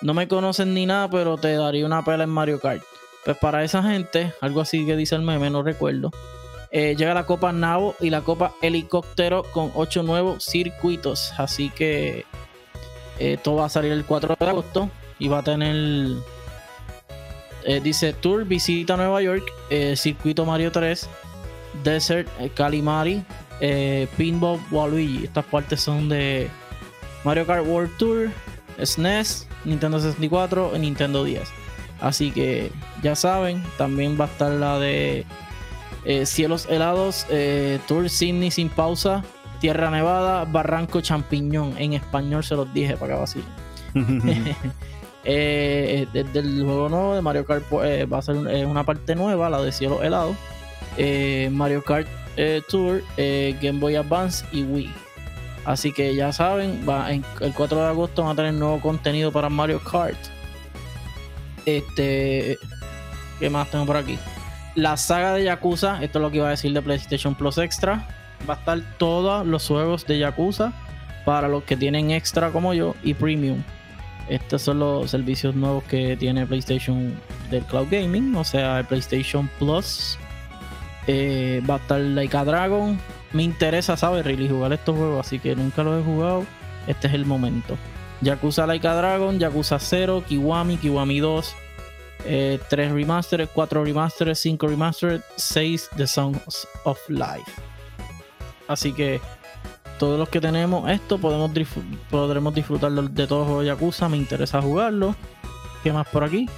[0.00, 2.82] no me conocen ni nada, pero te daría una pela en Mario Kart.
[3.24, 6.10] Pues para esa gente, algo así que dice el meme, no recuerdo.
[6.74, 11.32] Eh, llega la Copa Navo y la Copa Helicóptero con ocho nuevos circuitos.
[11.36, 12.24] Así que
[13.18, 16.16] eh, todo va a salir el 4 de agosto y va a tener.
[17.64, 19.44] Eh, dice Tour, visita Nueva York,
[19.94, 21.08] Circuito Mario 3,
[21.84, 23.22] Desert, Calimari,
[24.16, 25.24] Pinball Waluigi.
[25.24, 26.48] Estas partes son de
[27.22, 28.30] Mario Kart World Tour,
[28.82, 31.61] SNES, Nintendo 64 y Nintendo 10.
[32.02, 35.24] Así que ya saben, también va a estar la de
[36.04, 39.22] eh, Cielos Helados, eh, Tour Sydney sin pausa,
[39.60, 41.74] Tierra Nevada, Barranco Champiñón.
[41.78, 43.46] En español se los dije para que vacilen.
[45.24, 48.34] eh, desde el juego nuevo de Mario Kart pues, eh, va a ser
[48.66, 50.36] una parte nueva, la de Cielos Helados.
[51.52, 52.08] Mario Kart
[52.68, 54.92] Tour, Game Boy Advance y Wii.
[55.64, 59.48] Así que ya saben, va el 4 de agosto van a tener nuevo contenido para
[59.48, 60.18] Mario Kart.
[61.66, 62.58] Este.
[63.38, 64.18] ¿Qué más tengo por aquí?
[64.74, 68.06] La saga de Yakuza, esto es lo que iba a decir de PlayStation Plus Extra.
[68.48, 70.72] Va a estar todos los juegos de Yakuza
[71.24, 73.62] para los que tienen extra como yo y premium.
[74.28, 77.14] Estos son los servicios nuevos que tiene PlayStation
[77.50, 80.18] del Cloud Gaming, o sea, el PlayStation Plus.
[81.06, 82.98] Eh, va a estar Laika Dragon,
[83.32, 84.24] me interesa, ¿sabes?
[84.24, 86.46] Really jugar estos juegos, así que nunca los he jugado.
[86.86, 87.76] Este es el momento.
[88.22, 91.42] Yakuza Laika Dragon, Yakuza 0, Kiwami, Kiwami 2,
[92.24, 97.50] 3 eh, remastered, 4 remastered, 5 remastered, 6 The Songs of Life.
[98.68, 99.20] Así que
[99.98, 101.50] todos los que tenemos esto podemos
[102.10, 104.08] podremos disfrutar de, todos los Yakuza.
[104.08, 105.16] Me interesa jugarlo.
[105.82, 106.48] ¿Qué más por aquí?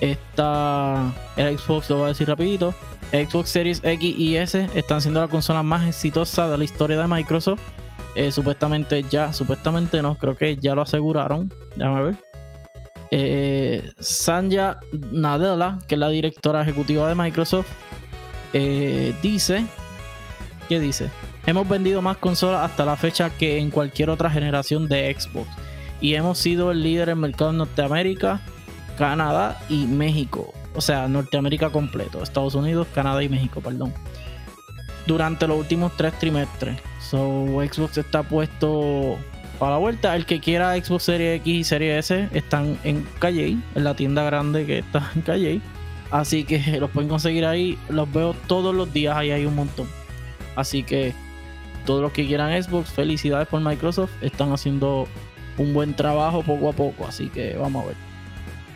[0.00, 2.74] Esta el Xbox, lo voy a decir rapidito.
[3.10, 7.06] Xbox Series X y S están siendo la consola más exitosa de la historia de
[7.06, 7.60] Microsoft.
[8.14, 11.52] Eh, supuestamente ya, supuestamente no, creo que ya lo aseguraron.
[11.76, 12.16] Déjame ver.
[13.10, 14.80] Eh, Sanja
[15.12, 17.68] Nadella, que es la directora ejecutiva de Microsoft,
[18.52, 19.66] eh, dice:
[20.68, 21.10] ¿Qué dice?
[21.46, 25.48] Hemos vendido más consolas hasta la fecha que en cualquier otra generación de Xbox.
[26.00, 28.40] Y hemos sido el líder en mercado de Norteamérica,
[28.96, 33.94] Canadá y México o sea, Norteamérica completo, Estados Unidos, Canadá y México, perdón.
[35.06, 36.78] Durante los últimos tres trimestres.
[37.04, 39.18] So, Xbox está puesto
[39.58, 40.16] para la vuelta.
[40.16, 44.24] El que quiera Xbox Series X y Series S están en Calle, en la tienda
[44.24, 45.60] grande que está en Calle.
[46.10, 47.78] Así que los pueden conseguir ahí.
[47.88, 49.86] Los veo todos los días, ahí hay un montón.
[50.56, 51.12] Así que
[51.84, 54.12] todos los que quieran Xbox, felicidades por Microsoft.
[54.22, 55.06] Están haciendo
[55.58, 57.06] un buen trabajo poco a poco.
[57.06, 57.96] Así que vamos a ver.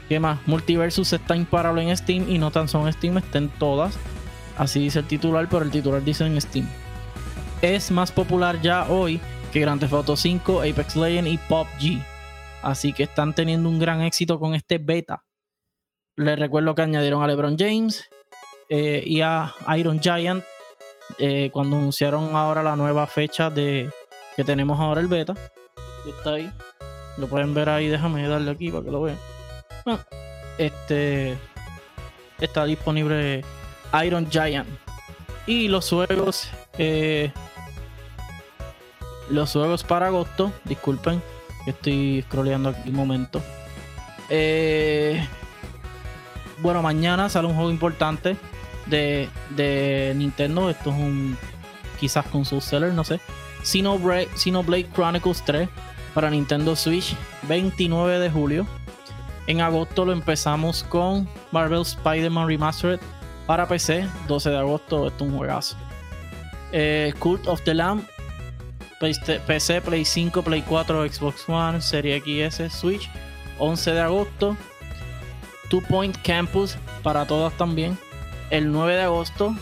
[0.08, 0.38] ¿Qué más?
[0.46, 3.98] Multiversus está imparable en Steam y no tan solo en Steam, está todas.
[4.56, 6.66] Así dice el titular, pero el titular dice en Steam.
[7.60, 9.20] Es más popular ya hoy
[9.52, 12.00] que Grand Theft Auto 5, Apex Legends y PUBG.
[12.62, 15.24] Así que están teniendo un gran éxito con este beta.
[16.14, 18.08] Les recuerdo que añadieron a LeBron James
[18.68, 20.44] eh, y a Iron Giant
[21.18, 23.90] eh, cuando anunciaron ahora la nueva fecha de
[24.36, 25.34] que tenemos ahora el beta.
[26.06, 26.52] Está ahí.
[27.16, 27.88] Lo pueden ver ahí.
[27.88, 29.18] Déjame darle aquí para que lo vean.
[30.58, 31.36] Este
[32.40, 33.44] está disponible
[34.04, 34.68] Iron Giant.
[35.44, 36.48] Y los juegos.
[36.78, 37.32] Eh,
[39.30, 40.52] los juegos para agosto.
[40.64, 41.22] Disculpen.
[41.66, 43.42] Estoy scrolleando aquí un momento.
[44.30, 45.26] Eh,
[46.58, 48.36] bueno, mañana sale un juego importante
[48.86, 50.70] de, de Nintendo.
[50.70, 51.36] Esto es un.
[52.00, 53.20] Quizás con su seller, no sé.
[53.64, 55.68] Xenoblade Chronicles 3
[56.14, 57.16] para Nintendo Switch,
[57.48, 58.66] 29 de julio.
[59.46, 63.00] En agosto lo empezamos con Marvel Spider-Man Remastered
[63.46, 64.06] para PC.
[64.26, 65.76] 12 de agosto, esto es un juegazo.
[66.72, 68.04] Eh, Cult of the Lamb,
[68.98, 73.08] PC, Play 5, Play 4, Xbox One, Serie XS, Switch.
[73.58, 74.56] 11 de agosto.
[75.68, 77.96] Two Point Campus para todas también.
[78.50, 79.54] El 9 de agosto.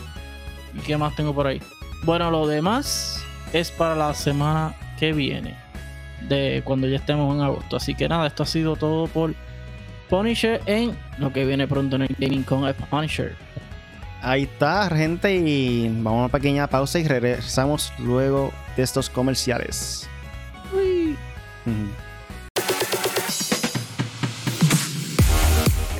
[0.73, 1.61] ¿Y qué más tengo por ahí?
[2.03, 3.23] Bueno, lo demás
[3.53, 5.55] es para la semana que viene.
[6.27, 7.77] De cuando ya estemos en agosto.
[7.77, 9.35] Así que nada, esto ha sido todo por
[10.09, 13.35] Punisher en lo que viene pronto en el gaming con el Punisher.
[14.21, 18.51] Ahí está, gente, y vamos a una pequeña pausa y regresamos luego
[18.83, 20.09] estos comerciales.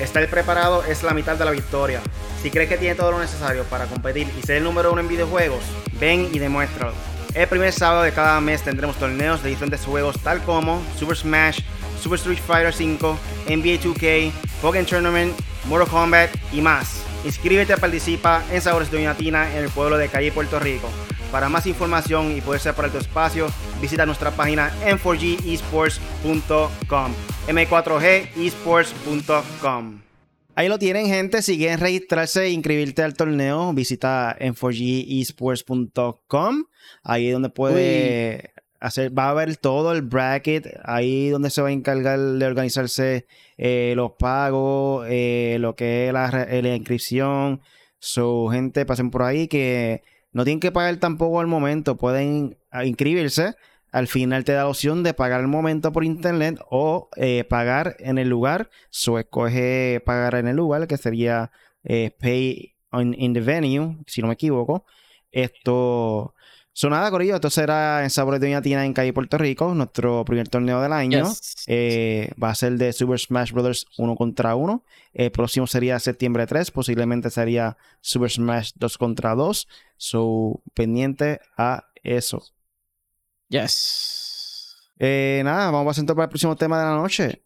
[0.00, 2.00] Estar preparado es la mitad de la victoria.
[2.42, 5.08] Si crees que tiene todo lo necesario para competir y ser el número uno en
[5.08, 5.62] videojuegos,
[6.00, 6.94] ven y demuéstralo.
[7.34, 11.60] El primer sábado de cada mes tendremos torneos de diferentes juegos tal como Super Smash,
[12.00, 13.16] Super Street Fighter V,
[13.48, 15.34] NBA 2K, Pokémon Tournament,
[15.66, 17.07] Mortal Kombat y más.
[17.24, 20.88] Inscríbete y participa en Sabores de Doñatina en el pueblo de Calle, Puerto Rico.
[21.32, 23.46] Para más información y poder separar tu espacio,
[23.80, 27.12] visita nuestra página m4gesports.com.
[27.48, 30.00] m4gesports.com.
[30.54, 31.42] Ahí lo tienen, gente.
[31.42, 36.64] Si quieren registrarse e inscribirte al torneo, visita m4gesports.com.
[37.04, 38.50] Ahí es donde puede
[38.80, 43.92] va a ver todo el bracket, ahí donde se va a encargar de organizarse eh,
[43.96, 47.60] los pagos, eh, lo que es la, eh, inscripción.
[47.98, 52.84] Su gente, pasen por ahí que no tienen que pagar tampoco al momento, pueden ah,
[52.84, 53.54] inscribirse
[53.90, 57.08] al final te da la opción de pagar el momento por internet o
[57.48, 58.68] pagar en el lugar.
[58.90, 61.50] So escoge pagar en el lugar, que sería
[61.82, 64.84] pay in the venue, si no me equivoco.
[65.32, 66.34] Esto.
[66.78, 70.24] So nada, Corillo, esto será en Sabores de Doña Tina en Calle, Puerto Rico, nuestro
[70.24, 71.26] primer torneo del año.
[71.66, 73.88] Eh, va a ser de Super Smash Bros.
[73.98, 74.84] 1 contra 1.
[75.12, 79.66] El próximo sería septiembre 3, posiblemente sería Super Smash 2 contra 2.
[79.96, 82.44] So, pendiente a eso.
[83.48, 84.76] Yes.
[85.00, 87.42] Eh, nada, vamos a sentar para el próximo tema de la noche.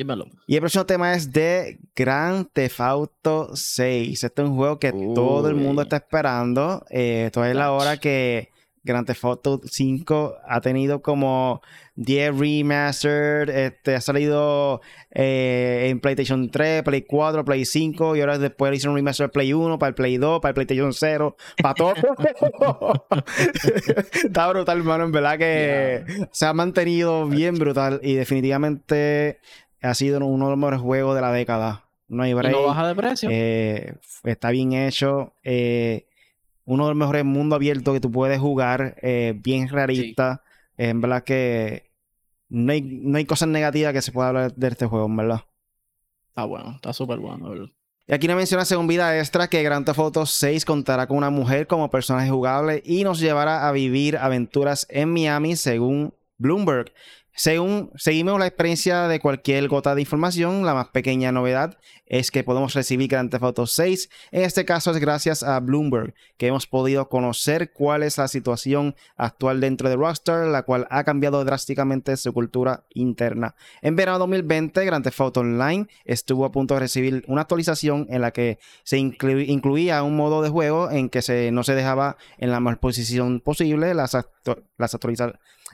[0.00, 0.28] Dímelo.
[0.46, 4.24] Y el próximo tema es de Grand Theft Auto 6.
[4.24, 6.86] Este es un juego que todo el mundo está esperando.
[6.88, 8.48] Eh, esto es la hora que
[8.82, 11.60] Grand Theft Auto 5 ha tenido como
[11.96, 18.38] 10 remastered, este, ha salido eh, en PlayStation 3, Play 4, Play 5 y ahora
[18.38, 21.36] después le hicieron un remaster Play 1, para el Play 2, para el PlayStation 0,
[21.62, 21.92] para todo.
[24.24, 29.40] Está brutal, hermano, en verdad que se ha mantenido bien brutal y definitivamente
[29.82, 31.84] ha sido uno de los mejores juegos de la década.
[32.08, 32.52] No hay break.
[32.52, 33.28] no baja de precio.
[33.32, 35.32] Eh, está bien hecho.
[35.44, 36.06] Eh,
[36.64, 40.42] uno de los mejores mundos abiertos que tú puedes jugar, eh, bien realista.
[40.76, 41.90] En verdad que
[42.48, 45.40] no hay, no hay cosas negativas que se pueda hablar de este juego, en verdad.
[46.28, 47.70] Está bueno, está súper bueno,
[48.06, 51.30] Y aquí nos menciona según vida extra que Grand Theft Auto 6 contará con una
[51.30, 56.92] mujer como personaje jugable y nos llevará a vivir aventuras en Miami según Bloomberg.
[57.34, 62.42] Según seguimos la experiencia de cualquier gota de información, la más pequeña novedad es que
[62.42, 64.10] podemos recibir Grand Theft Auto 6.
[64.32, 68.96] En este caso es gracias a Bloomberg que hemos podido conocer cuál es la situación
[69.16, 73.54] actual dentro de Rockstar, la cual ha cambiado drásticamente su cultura interna.
[73.80, 78.22] En verano 2020, Grand Theft Auto Online estuvo a punto de recibir una actualización en
[78.22, 82.58] la que se incluía un modo de juego en que no se dejaba en la
[82.58, 84.16] mejor posición posible las,
[84.76, 84.94] las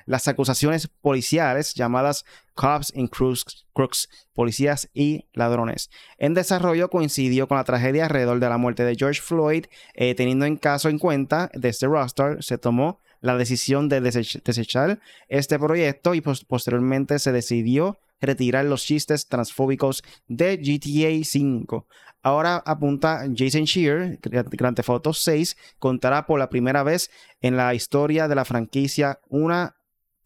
[0.06, 5.90] las acusaciones policiales llamadas Cops and Crooks, policías y ladrones.
[6.16, 10.46] En desarrollo coincidió con la tragedia alrededor de la muerte de George Floyd, eh, teniendo
[10.46, 16.14] en caso en cuenta desde este Rockstar se tomó la decisión de desechar este proyecto
[16.14, 21.86] y posteriormente se decidió retirar los chistes transfóbicos de GTA 5.
[22.22, 27.74] Ahora apunta Jason Shear, Grand Theft Auto 6 contará por la primera vez en la
[27.74, 29.75] historia de la franquicia una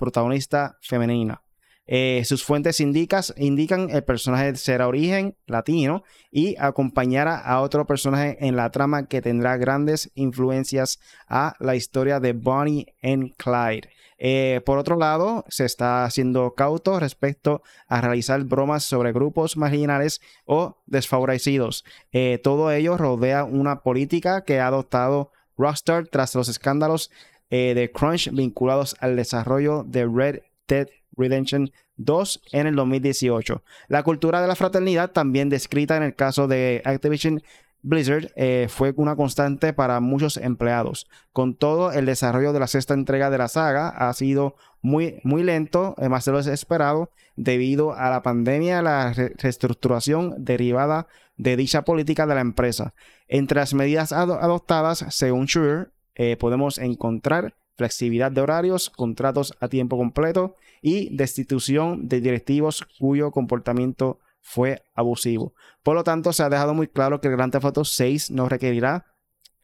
[0.00, 1.42] protagonista femenina.
[1.92, 8.54] Eh, sus fuentes indican el personaje será origen latino y acompañará a otro personaje en
[8.54, 13.88] la trama que tendrá grandes influencias a la historia de Bonnie and Clyde.
[14.18, 20.20] Eh, por otro lado, se está haciendo cauto respecto a realizar bromas sobre grupos marginales
[20.44, 21.84] o desfavorecidos.
[22.12, 27.10] Eh, todo ello rodea una política que ha adoptado Rockstar tras los escándalos
[27.50, 33.62] eh, de Crunch vinculados al desarrollo de Red Dead Redemption 2 en el 2018.
[33.88, 37.42] La cultura de la fraternidad, también descrita en el caso de Activision
[37.82, 41.08] Blizzard, eh, fue una constante para muchos empleados.
[41.32, 45.42] Con todo, el desarrollo de la sexta entrega de la saga ha sido muy, muy
[45.42, 51.82] lento, eh, más de lo esperado, debido a la pandemia la reestructuración derivada de dicha
[51.82, 52.94] política de la empresa.
[53.28, 59.96] Entre las medidas adoptadas, según Schur, eh, podemos encontrar flexibilidad de horarios, contratos a tiempo
[59.96, 65.54] completo y destitución de directivos cuyo comportamiento fue abusivo.
[65.82, 68.48] Por lo tanto, se ha dejado muy claro que el Grand Theft Auto 6 no
[68.48, 69.06] requerirá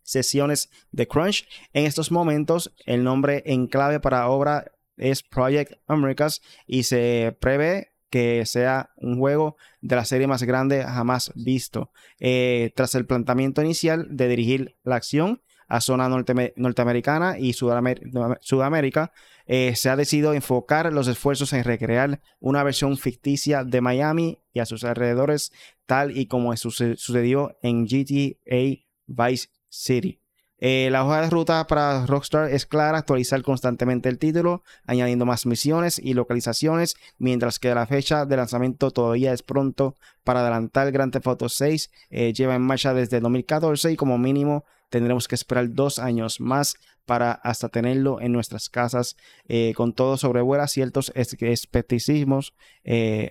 [0.03, 1.47] sesiones de crunch.
[1.73, 7.93] En estos momentos, el nombre en clave para obra es Project Americas y se prevé
[8.09, 11.91] que sea un juego de la serie más grande jamás visto.
[12.19, 19.13] Eh, tras el planteamiento inicial de dirigir la acción, a zona norteamericana y Sudamérica,
[19.47, 24.61] eh, se ha decidido enfocar los esfuerzos en recrear una versión ficticia de Miami y
[24.61, 25.53] a sus alrededores
[25.87, 30.21] tal y como sucedió en GTA Vice City.
[30.59, 35.45] Eh, la hoja de ruta para Rockstar es clara, actualizar constantemente el título, añadiendo más
[35.45, 41.13] misiones y localizaciones, mientras que la fecha de lanzamiento todavía es pronto para adelantar Grand
[41.13, 41.91] Theft Auto 6.
[42.11, 46.77] Eh, lleva en marcha desde 2014 y como mínimo tendremos que esperar dos años más
[47.07, 49.17] para hasta tenerlo en nuestras casas.
[49.49, 52.55] Eh, con todo sobrevuela ciertos escepticismos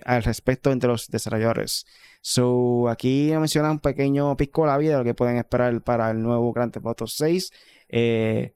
[0.04, 1.86] al respecto entre los desarrolladores.
[2.28, 6.20] So, aquí menciona un pequeño pisco la vida de lo que pueden esperar para el
[6.20, 7.52] nuevo Grand Theft Auto 6.
[7.88, 8.54] Eh,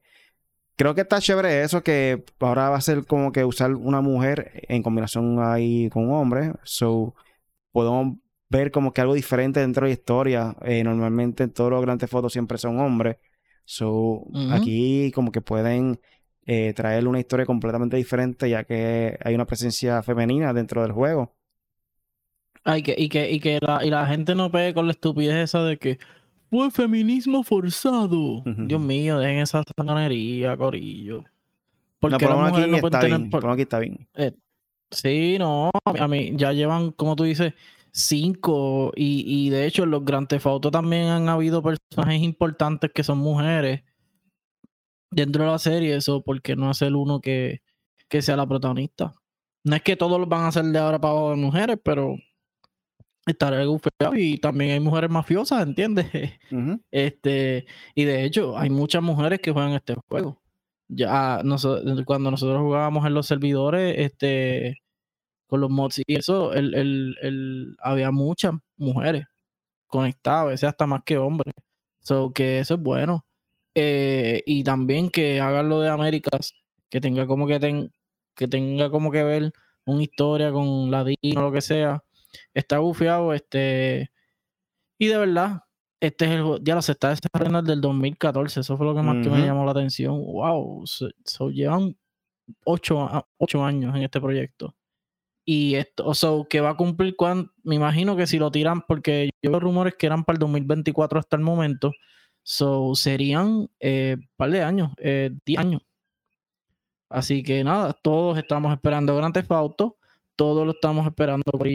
[0.76, 4.64] creo que está chévere eso, que ahora va a ser como que usar una mujer
[4.68, 6.52] en combinación ahí con un hombre.
[6.64, 7.14] So,
[7.72, 8.16] podemos
[8.48, 10.56] ver como que algo diferente dentro de la historia.
[10.62, 13.18] Eh, normalmente todos los grandes fotos siempre son hombres.
[13.70, 16.00] So, aquí como que pueden
[16.44, 21.36] eh, traerle una historia completamente diferente, ya que hay una presencia femenina dentro del juego.
[22.64, 25.36] Ay, que, y que, y que la, y la gente no pegue con la estupidez
[25.36, 26.00] esa de que
[26.50, 28.42] fue feminismo forzado.
[28.44, 31.22] Dios mío, dejen esa sanganería, corillo.
[32.00, 33.20] Porque no, las mujeres no pueden tener.
[33.20, 34.08] Bien, aquí está bien.
[34.14, 34.32] Eh,
[34.90, 37.54] sí, no, a mí ya llevan, como tú dices,
[37.92, 38.92] cinco.
[38.96, 43.04] Y, y de hecho, en los Grand Theft Auto también han habido personajes importantes que
[43.04, 43.82] son mujeres
[45.10, 45.96] dentro de la serie.
[45.96, 47.62] Eso, porque no es el uno que,
[48.10, 49.14] que sea la protagonista?
[49.64, 52.16] No es que todos van a ser de ahora para abajo de mujeres, pero
[53.26, 56.06] estaré gufeado y también hay mujeres mafiosas, ¿entiendes?
[56.90, 60.42] Este, y de hecho, hay muchas mujeres que juegan este juego.
[60.88, 61.40] Ya
[62.04, 64.78] cuando nosotros jugábamos en los servidores, este,
[65.50, 69.26] con los mods y eso, el, el, había muchas mujeres
[69.88, 71.54] conectadas, a veces hasta más que hombres.
[72.00, 73.26] So que eso es bueno.
[73.74, 76.54] Eh, y también que hagan lo de Américas,
[76.88, 77.92] que tenga como que, ten,
[78.34, 79.52] que tenga como que ver
[79.84, 82.02] una historia con ladino o lo que sea
[82.54, 84.10] está bufiado, este,
[84.98, 85.64] y de verdad,
[86.00, 89.22] este es el ya se está desarrollando desde el 2014, eso fue lo que más
[89.22, 90.84] que me llamó la atención, wow,
[91.52, 91.96] llevan
[92.64, 93.08] ocho,
[93.64, 94.74] años en este proyecto.
[95.52, 98.82] Y esto, o sea, que va a cumplir cuando, me imagino que si lo tiran,
[98.82, 101.90] porque yo veo rumores que eran para el 2024 hasta el momento,
[102.44, 105.82] so serían un eh, par de años, 10 eh, años.
[107.08, 109.50] Así que nada, todos estamos esperando Grand Theft
[110.36, 111.66] todos lo estamos esperando por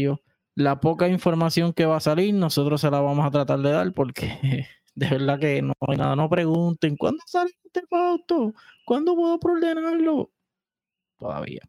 [0.55, 3.91] la poca información que va a salir, nosotros se la vamos a tratar de dar
[3.91, 6.15] porque de verdad que no hay nada.
[6.15, 8.53] No pregunten, ¿cuándo sale este auto?
[8.85, 10.31] ¿Cuándo puedo ordenarlo?
[11.19, 11.59] Todavía.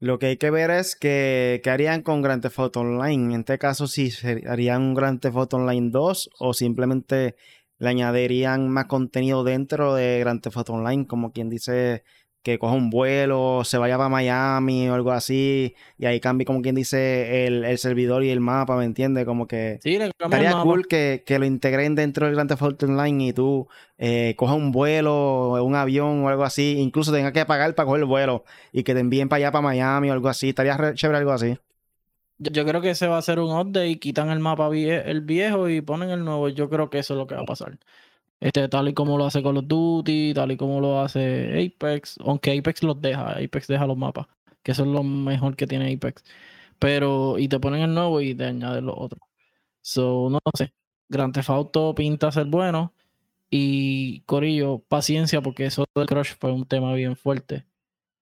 [0.00, 3.34] Lo que hay que ver es que, qué harían con Grand Theft Online.
[3.34, 4.12] En este caso, si
[4.46, 7.34] harían un Grand Theft Online 2 o simplemente
[7.78, 12.04] le añadirían más contenido dentro de Grand Theft Online, como quien dice
[12.42, 16.62] que coja un vuelo, se vaya para Miami o algo así, y ahí cambie como
[16.62, 19.24] quien dice el, servidor y el mapa, ¿me entiendes?
[19.24, 23.32] Como que sí, estaría cool que, lo integren dentro del Grand Theft Auto Online y
[23.32, 23.68] tú
[23.98, 28.00] eh, cojas un vuelo, un avión o algo así, incluso tengas que pagar para coger
[28.00, 31.18] el vuelo y que te envíen para allá, para Miami o algo así, estaría chévere
[31.18, 31.58] algo así.
[32.40, 35.68] Yo, creo que se va a hacer un update y quitan el mapa el viejo
[35.68, 36.48] y ponen el nuevo.
[36.48, 37.78] Yo creo que eso es lo que va a pasar.
[38.40, 42.18] Este, tal y como lo hace Call of Duty, tal y como lo hace Apex,
[42.24, 44.28] aunque Apex los deja, Apex deja los mapas,
[44.62, 46.22] que eso es lo mejor que tiene Apex.
[46.78, 49.20] Pero, y te ponen el nuevo y te añaden los otros.
[49.82, 50.72] So, no sé.
[51.08, 52.94] Grand Theft Auto pinta ser bueno.
[53.50, 57.66] Y Corillo, paciencia, porque eso del Crush fue un tema bien fuerte.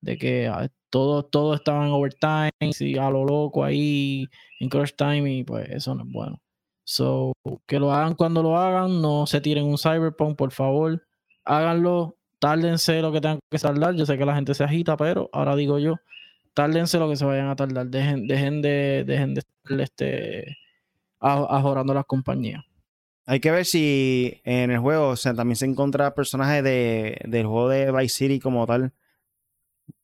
[0.01, 4.29] De que ah, todo, todo estaba en overtime, y a lo loco ahí
[4.61, 6.41] en Crush Time, y pues eso no es bueno.
[6.89, 7.33] So,
[7.67, 11.05] que lo hagan cuando lo hagan, no se tiren un cyberpunk, por favor.
[11.45, 13.97] Háganlo, tárdense lo que tengan que tardar.
[13.97, 15.97] Yo sé que la gente se agita, pero ahora digo yo,
[16.55, 17.89] tárdense lo que se vayan a tardar.
[17.89, 18.29] Dejen,
[18.63, 20.59] de, dejen de estar este,
[21.19, 22.65] ajorando las compañías.
[23.27, 27.47] Hay que ver si en el juego o sea, también se encuentra personajes de, del
[27.47, 28.93] juego de Vice City como tal.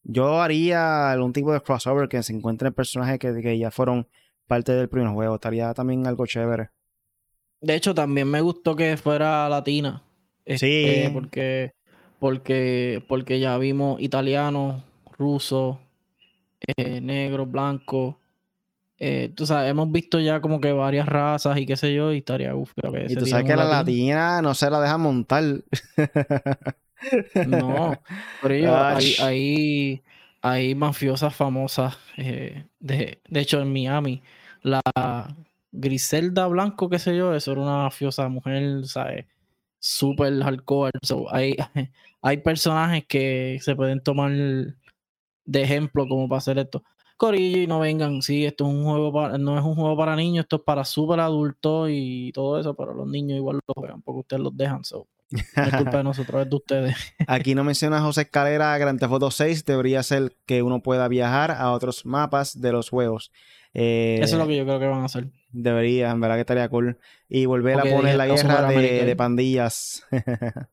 [0.02, 4.08] Yo haría algún tipo de crossover que se encuentren personajes que, que ya fueron
[4.52, 5.36] parte del primer juego.
[5.36, 6.68] Estaría también algo chévere.
[7.62, 10.02] De hecho, también me gustó que fuera latina.
[10.44, 10.84] Sí.
[10.84, 11.72] Este, porque,
[12.18, 14.84] porque, porque ya vimos italiano,
[15.16, 15.80] ruso,
[16.76, 18.18] eh, negro, blanco.
[18.98, 22.18] Eh, tú sabes, hemos visto ya como que varias razas y qué sé yo, y
[22.18, 22.72] estaría uf,
[23.08, 25.44] Y tú sabes que la latina no se la deja montar.
[27.46, 27.98] no,
[28.42, 30.02] pero ellos, ahí,
[30.42, 31.96] hay mafiosas famosas.
[32.18, 34.22] Eh, de, de, hecho, en Miami,
[34.62, 35.36] la
[35.72, 39.26] Griselda Blanco, qué sé yo, eso era una mafiosa mujer, ¿sabes?
[39.78, 40.92] Súper hardcore.
[41.30, 41.56] hay,
[42.22, 44.32] hay personajes que se pueden tomar
[45.44, 46.82] de ejemplo como para hacer esto.
[47.16, 48.22] corillo y no vengan.
[48.22, 50.84] Sí, esto es un juego para, no es un juego para niños, esto es para
[50.84, 54.84] súper adultos y todo eso, pero los niños igual lo juegan porque ustedes los dejan.
[54.84, 55.08] So.
[55.56, 56.96] No es culpa de nosotros, es de ustedes.
[57.26, 61.50] Aquí no menciona José Escalera, Grand Theft Auto 6 debería ser que uno pueda viajar
[61.52, 63.32] a otros mapas de los juegos.
[63.74, 65.28] Eh, eso es lo que yo creo que van a hacer.
[65.50, 66.98] Debería, en verdad que estaría cool.
[67.28, 70.06] Y volver a poner la guerra de, de pandillas.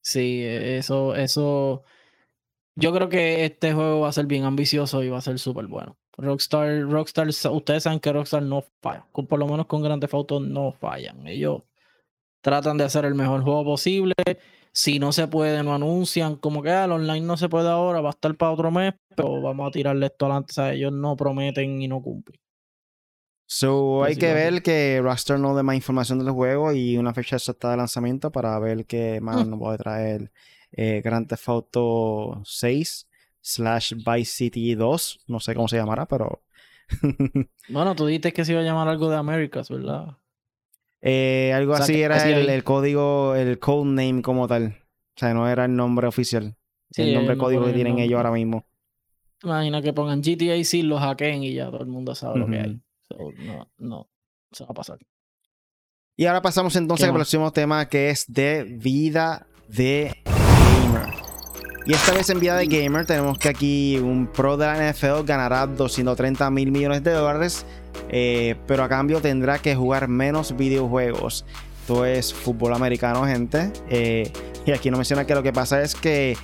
[0.00, 1.84] sí, eso, eso
[2.76, 5.66] yo creo que este juego va a ser bien ambicioso y va a ser súper
[5.66, 5.96] bueno.
[6.16, 9.06] Rockstar, Rockstar, ustedes saben que Rockstar no falla.
[9.12, 11.26] Por lo menos con Grand Theft Auto no fallan.
[11.26, 11.62] Ellos
[12.40, 14.14] tratan de hacer el mejor juego posible.
[14.76, 16.34] Si no se puede, no anuncian.
[16.34, 18.94] Como que ah, el online no se puede ahora, va a estar para otro mes,
[19.14, 20.50] pero vamos a tirarle esto adelante.
[20.50, 22.40] O sea, ellos no prometen y no cumplen.
[23.46, 27.36] So, hay que ver que Rockstar no dé más información del juego y una fecha
[27.36, 29.50] exacta de lanzamiento para ver qué más mm.
[29.50, 30.32] nos puede traer
[30.72, 33.08] eh, Grand Theft Auto 6
[33.42, 35.20] slash Vice City 2.
[35.28, 36.42] No sé cómo se llamará, pero...
[37.68, 40.16] bueno, tú dijiste que se iba a llamar algo de Americas, ¿verdad?
[41.06, 44.82] Eh, algo así era el, código, el code name como tal.
[45.14, 46.56] O sea, no era el nombre oficial.
[46.96, 48.64] el nombre código que tienen ellos ahora mismo.
[49.42, 52.58] Imagina que pongan GTA y lo hackeen y ya todo el mundo sabe lo que
[52.58, 52.80] hay.
[53.46, 54.08] no, no,
[54.50, 54.98] se va a pasar.
[56.16, 60.22] Y ahora pasamos entonces al próximo tema que es de vida de
[61.86, 65.22] y esta vez en Vida de Gamer tenemos que aquí un pro de la NFL
[65.26, 67.66] ganará 230 mil millones de dólares,
[68.08, 71.44] eh, pero a cambio tendrá que jugar menos videojuegos.
[71.80, 73.70] Esto es fútbol americano, gente.
[73.90, 74.32] Eh,
[74.64, 76.36] y aquí no menciona que lo que pasa es que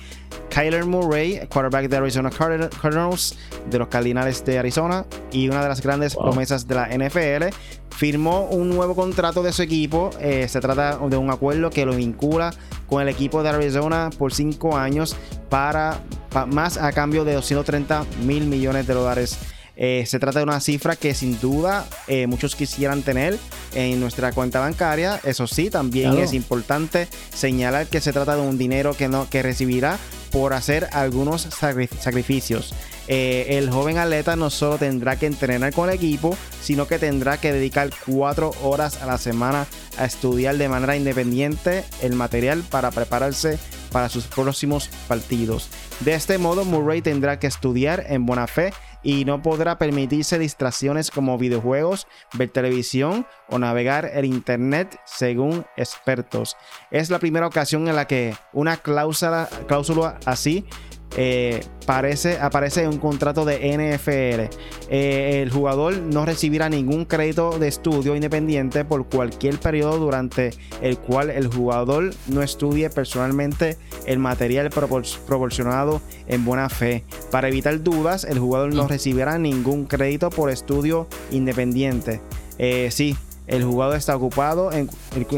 [0.49, 3.37] Kyler Murray, quarterback de Arizona Cardinals,
[3.69, 7.55] de los Cardinals de Arizona, y una de las grandes promesas de la NFL,
[7.89, 10.11] firmó un nuevo contrato de su equipo.
[10.19, 12.53] Eh, se trata de un acuerdo que lo vincula
[12.87, 15.15] con el equipo de Arizona por cinco años
[15.49, 16.01] para,
[16.47, 19.39] más a cambio de 230 mil millones de dólares
[19.75, 23.37] eh, se trata de una cifra que sin duda eh, muchos quisieran tener
[23.73, 25.19] en nuestra cuenta bancaria.
[25.23, 29.41] Eso sí, también es importante señalar que se trata de un dinero que, no, que
[29.41, 29.97] recibirá
[30.31, 32.73] por hacer algunos sacrificios.
[33.13, 37.35] Eh, el joven atleta no solo tendrá que entrenar con el equipo, sino que tendrá
[37.35, 42.89] que dedicar cuatro horas a la semana a estudiar de manera independiente el material para
[42.89, 43.59] prepararse
[43.91, 45.67] para sus próximos partidos.
[45.99, 48.71] De este modo, Murray tendrá que estudiar en buena fe
[49.03, 56.55] y no podrá permitirse distracciones como videojuegos, ver televisión o navegar el Internet según expertos.
[56.91, 60.65] Es la primera ocasión en la que una cláusula, cláusula así
[61.17, 64.55] eh, parece, aparece un contrato de NFL.
[64.89, 70.51] Eh, el jugador no recibirá ningún crédito de estudio independiente por cualquier periodo durante
[70.81, 77.03] el cual el jugador no estudie personalmente el material proporcionado en buena fe.
[77.29, 82.21] Para evitar dudas, el jugador no recibirá ningún crédito por estudio independiente.
[82.57, 83.15] Eh, sí,
[83.51, 84.87] el jugador está ocupado en,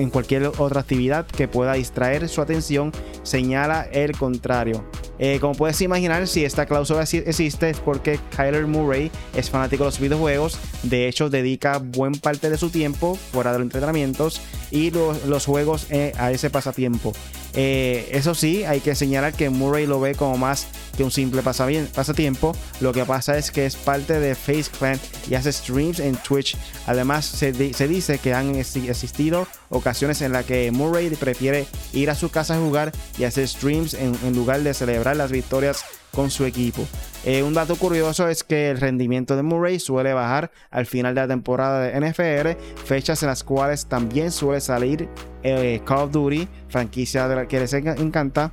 [0.10, 2.92] cualquier otra actividad que pueda distraer su atención,
[3.24, 4.86] señala el contrario.
[5.20, 9.88] Eh, como puedes imaginar, si esta cláusula existe es porque Kyler Murray es fanático de
[9.88, 14.92] los videojuegos, de hecho dedica buen parte de su tiempo fuera de los entrenamientos y
[14.92, 17.14] los, juegos eh, a ese pasatiempo.
[17.56, 21.42] Eh, eso sí, hay que señalar que Murray lo ve como más que un simple
[21.42, 22.56] pasatiempo.
[22.80, 25.00] Lo que pasa es que es parte de Face Clan
[25.30, 26.58] y hace streams en Twitch.
[26.88, 32.30] Además, se, dice que han existido ocasiones en las que Murray prefiere ir a su
[32.30, 36.86] casa a jugar y hacer streams en lugar de celebrar las victorias con su equipo.
[37.26, 41.22] Eh, un dato curioso es que el rendimiento de Murray suele bajar al final de
[41.22, 45.10] la temporada de NFL, fechas en las cuales también suele salir
[45.44, 48.52] eh, Call of Duty, franquicia de la que les encanta.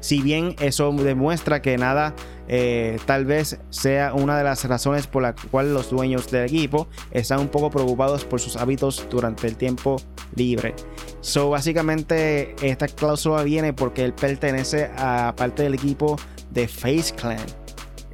[0.00, 2.14] Si bien eso demuestra que nada
[2.46, 6.88] eh, tal vez sea una de las razones por la cual los dueños del equipo
[7.10, 9.96] están un poco preocupados por sus hábitos durante el tiempo
[10.34, 10.74] libre.
[11.20, 16.16] So, básicamente, esta cláusula viene porque él pertenece a parte del equipo
[16.54, 17.44] de Face Clan.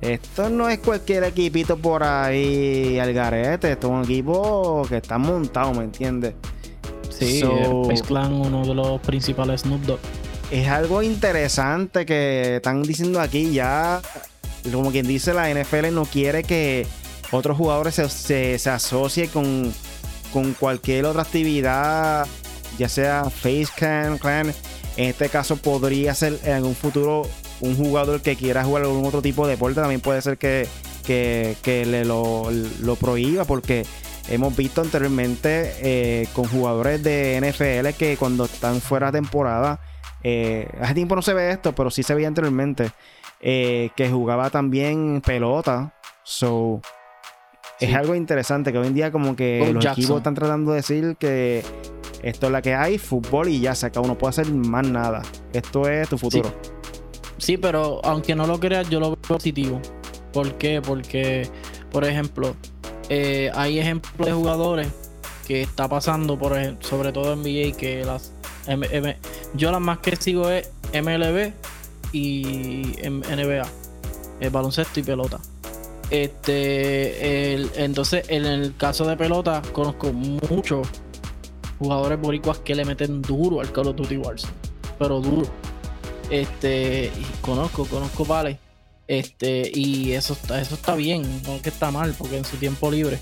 [0.01, 3.73] Esto no es cualquier equipito por ahí al garete.
[3.73, 6.35] Esto es un equipo que está montado, ¿me entiendes?
[7.11, 7.43] Sí,
[7.87, 10.01] Face Clan, uno de los principales Snoop Dogg.
[10.51, 14.01] Es algo interesante que están diciendo aquí ya.
[14.73, 16.87] Como quien dice, la NFL no quiere que
[17.31, 19.73] otros jugadores se, se, asocien con,
[20.33, 22.27] con cualquier otra actividad,
[22.79, 24.53] ya sea Face Clan, Clan.
[24.97, 27.23] En este caso podría ser en un futuro
[27.61, 30.67] un jugador que quiera jugar algún otro tipo de deporte también puede ser que,
[31.07, 32.47] que, le lo,
[32.99, 33.85] prohíba porque
[34.29, 39.81] hemos visto anteriormente eh, con jugadores de NFL que cuando están fuera de temporada,
[40.23, 42.91] eh, hace tiempo no se ve esto, pero sí se veía anteriormente,
[43.41, 46.81] eh, que jugaba también pelota So,
[47.81, 51.17] es algo interesante que hoy en día como que los equipos están tratando de decir
[51.19, 51.65] que
[52.23, 55.23] esto es la que hay, fútbol y ya se acabó, no puede hacer más nada.
[55.53, 56.55] Esto es tu futuro.
[56.63, 56.71] Sí,
[57.61, 59.81] pero aunque no lo creas, yo lo veo positivo.
[60.33, 60.81] ¿Por qué?
[60.81, 61.49] Porque,
[61.91, 62.55] por ejemplo,
[63.09, 64.89] eh, hay ejemplos de jugadores
[65.47, 68.33] que está pasando, por ejemplo, sobre todo en NBA, que las
[69.55, 71.53] yo las más que sigo es MLB
[72.13, 73.67] y NBA,
[74.41, 75.41] el baloncesto y pelota.
[76.11, 80.89] Este, entonces, en el caso de pelota, conozco muchos
[81.79, 84.53] jugadores boricuas que le meten duro al Call of Duty Warzone,
[84.99, 85.47] pero duro.
[86.31, 88.59] Este, conozco, conozco vale.
[89.09, 92.91] Este, y eso está, eso está bien, no que está mal, porque en su tiempo
[92.91, 93.19] libre.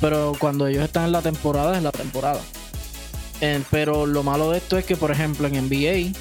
[0.00, 2.40] Pero cuando ellos están en la temporada, es la temporada.
[3.70, 6.12] pero lo malo de esto es que, por ejemplo, en NBA,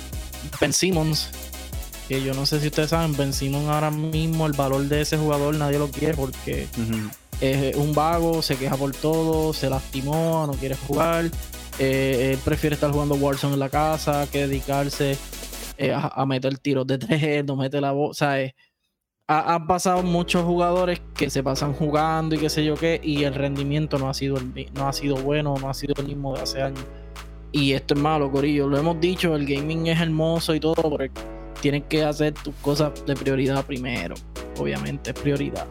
[0.59, 1.29] Ben Simmons
[2.09, 3.31] que yo no sé si ustedes saben, Ben
[3.69, 6.67] ahora mismo el valor de ese jugador nadie lo quiere porque
[7.39, 11.29] es un vago, se queja por todo, se lastimó, no quiere jugar.
[11.77, 15.17] Eh, él prefiere estar jugando Warzone en la casa que dedicarse
[15.79, 18.53] eh, a, meter tiros de tres, no mete la voz, ¿sabes?
[19.27, 23.35] Han pasado muchos jugadores que se pasan jugando y qué sé yo qué, y el
[23.35, 24.37] rendimiento no ha sido,
[24.73, 26.83] no ha sido bueno, no ha sido el mismo de hace años.
[27.51, 28.67] Y esto es malo, Corillo.
[28.67, 31.13] Lo hemos dicho, el gaming es hermoso y todo, pero
[31.61, 34.15] tienes que hacer tus cosas de prioridad primero.
[34.57, 35.67] Obviamente es prioridad.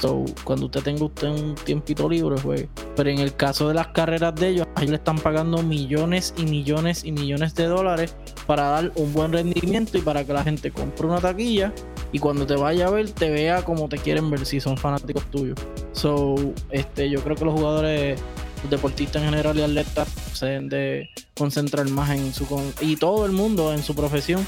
[0.00, 2.66] So, cuando usted tenga usted un tiempito libre, pues.
[2.96, 6.44] Pero en el caso de las carreras de ellos, ahí le están pagando millones y
[6.44, 8.14] millones y millones de dólares
[8.46, 11.72] para dar un buen rendimiento y para que la gente compre una taquilla
[12.12, 15.24] y cuando te vaya a ver te vea como te quieren ver si son fanáticos
[15.30, 15.58] tuyos.
[15.92, 16.34] So,
[16.70, 18.18] este, yo creo que los jugadores,
[18.62, 22.46] los deportistas en general y atletas se deben de concentrar más en su
[22.80, 24.46] y todo el mundo en su profesión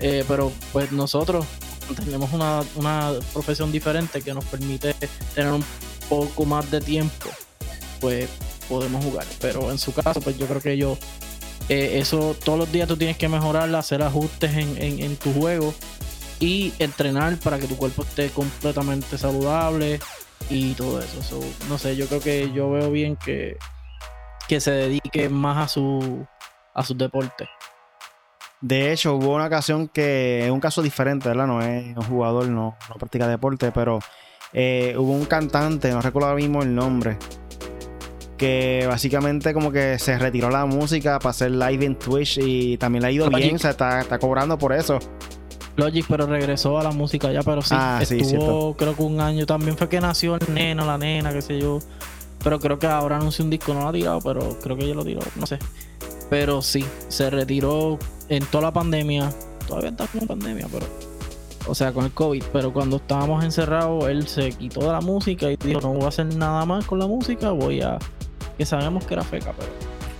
[0.00, 1.46] eh, pero pues nosotros
[1.94, 2.62] tenemos una,
[3.32, 4.94] profesión diferente que nos permite
[5.34, 5.64] tener un
[6.08, 7.28] poco más de tiempo,
[8.00, 8.28] pues
[8.68, 9.26] podemos jugar.
[9.40, 10.96] Pero en su caso, pues yo creo que yo,
[11.68, 15.74] eh, eso todos los días tú tienes que mejorar, hacer ajustes en, tu juego
[16.40, 20.00] y entrenar para que tu cuerpo esté completamente saludable
[20.50, 21.40] y todo eso.
[21.68, 23.56] no sé, yo creo que yo veo bien que,
[24.48, 26.26] que se dedique más a su
[26.74, 27.48] a sus deportes.
[28.64, 31.46] De hecho, hubo una ocasión que es un caso diferente, ¿verdad?
[31.46, 33.98] No es un jugador, no, no practica deporte, pero
[34.54, 37.18] eh, hubo un cantante, no recuerdo ahora mismo el nombre,
[38.38, 43.02] que básicamente como que se retiró la música para hacer live en Twitch y también
[43.02, 44.98] le ha ido bien, o sea, está, está cobrando por eso.
[45.76, 49.44] Logic, pero regresó a la música ya, pero sí, ah, estuvo creo que un año
[49.44, 51.80] también fue que nació el neno, la nena, qué sé yo.
[52.42, 54.94] Pero creo que ahora anunció un disco, no lo ha tirado, pero creo que ya
[54.94, 55.58] lo tiró, no sé.
[56.30, 57.98] Pero sí, se retiró
[58.28, 59.30] en toda la pandemia.
[59.66, 60.86] Todavía está con pandemia, pero.
[61.66, 62.42] O sea, con el COVID.
[62.52, 66.08] Pero cuando estábamos encerrados, él se quitó de la música y dijo: No voy a
[66.08, 67.50] hacer nada más con la música.
[67.50, 67.98] Voy a.
[68.58, 69.72] Que sabemos que era feca, pero.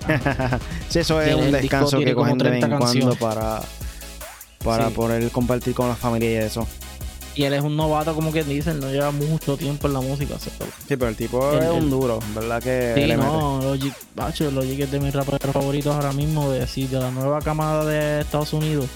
[0.88, 3.60] sí, eso es un descanso que cogen de vez en cuando para.
[4.62, 6.66] Para poder compartir con la familia y eso.
[7.36, 10.38] Y él es un novato, como que dicen, no lleva mucho tiempo en la música.
[10.38, 10.50] Sí,
[10.88, 12.62] pero el tipo es un duro, ¿verdad?
[12.62, 16.86] Que sí, no, Logic, bacho, Logic es de mis raperos favoritos ahora mismo, de, así,
[16.86, 18.86] de la nueva camada de Estados Unidos.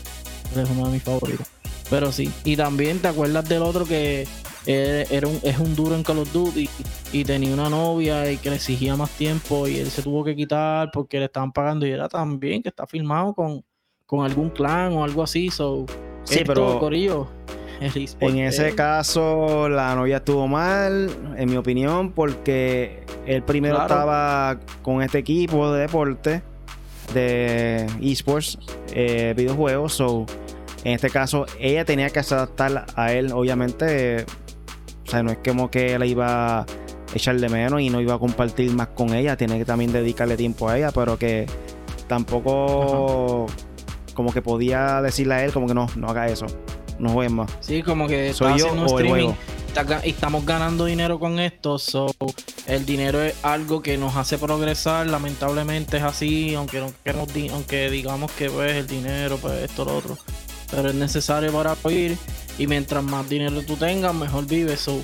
[0.55, 1.47] Él es uno de mis favoritos.
[1.91, 4.29] Pero sí, y también te acuerdas del otro que
[4.67, 6.69] era un, es un duro en Call of Duty
[7.13, 10.37] y tenía una novia y que le exigía más tiempo y él se tuvo que
[10.37, 13.65] quitar porque le estaban pagando y era también que está filmado con,
[14.05, 15.51] con algún clan o algo así.
[15.51, 15.87] So,
[16.25, 17.29] sí, pero Corillo,
[18.21, 25.03] en ese caso, la novia estuvo mal, en mi opinión, porque él primero estaba con
[25.03, 26.43] este equipo de deporte,
[27.15, 28.59] de esports,
[28.93, 29.95] eh, videojuegos.
[29.95, 30.27] So,
[30.85, 34.25] en este caso, ella tenía que adaptar a él, obviamente.
[35.07, 36.67] O sea, no es como que él iba a
[37.15, 39.37] echarle menos y no iba a compartir más con ella.
[39.37, 41.47] Tiene que también dedicarle tiempo a ella, pero que
[42.09, 43.47] tampoco.
[44.15, 46.47] Como que podía decirle a él, como que no, no haga eso
[46.99, 47.51] no jueguen más.
[47.61, 49.35] Sí, como que soy yo streaming
[50.05, 51.79] y estamos ganando dinero con esto.
[51.79, 52.13] So,
[52.67, 55.07] el dinero es algo que nos hace progresar.
[55.07, 59.97] Lamentablemente es así, aunque no queremos, aunque digamos que pues el dinero, pues esto, lo
[59.97, 60.19] otro.
[60.71, 62.19] Pero es necesario para vivir.
[62.59, 64.81] Y mientras más dinero tú tengas, mejor vives.
[64.81, 65.01] So,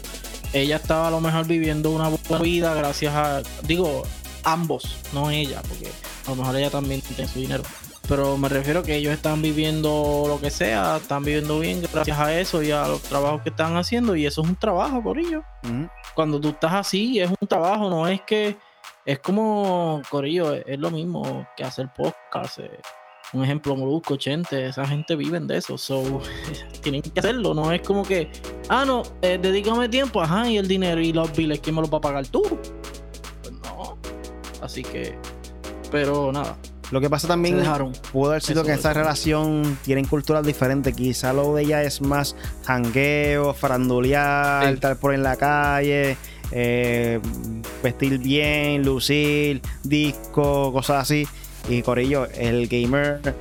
[0.53, 4.03] ella estaba a lo mejor viviendo una buena vida gracias a, digo,
[4.43, 5.89] ambos, no ella, porque
[6.27, 7.63] a lo mejor ella también tiene su dinero.
[8.09, 12.39] Pero me refiero que ellos están viviendo lo que sea, están viviendo bien gracias a
[12.39, 14.15] eso y a los trabajos que están haciendo.
[14.15, 15.43] Y eso es un trabajo, Corillo.
[16.15, 18.57] Cuando tú estás así, es un trabajo, no es que.
[19.07, 22.59] Es como, Corillo, es, lo mismo que hacer podcast.
[22.61, 22.81] Eh,
[23.35, 25.77] un ejemplo, Molusco, Chente, esa gente vive de eso.
[25.77, 26.23] So,
[26.83, 28.31] tienen que hacerlo, no es como que
[28.69, 31.93] Ah, no, eh, dedícame tiempo, ajá, y el dinero y los biles, ¿quién me los
[31.93, 32.43] va a pagar tú?
[33.43, 33.99] Pues no.
[34.63, 35.19] Así que,
[35.91, 36.57] pero nada.
[36.91, 37.63] Lo que pasa también
[38.13, 40.95] pudo haber sido que esta relación tienen culturas diferentes.
[40.95, 46.17] Quizá lo de ella es más jangueo, farandulear, estar por en la calle,
[46.53, 47.21] eh,
[47.83, 51.27] vestir bien, lucir, disco, cosas así.
[51.69, 53.35] Y Corillo, el gamer,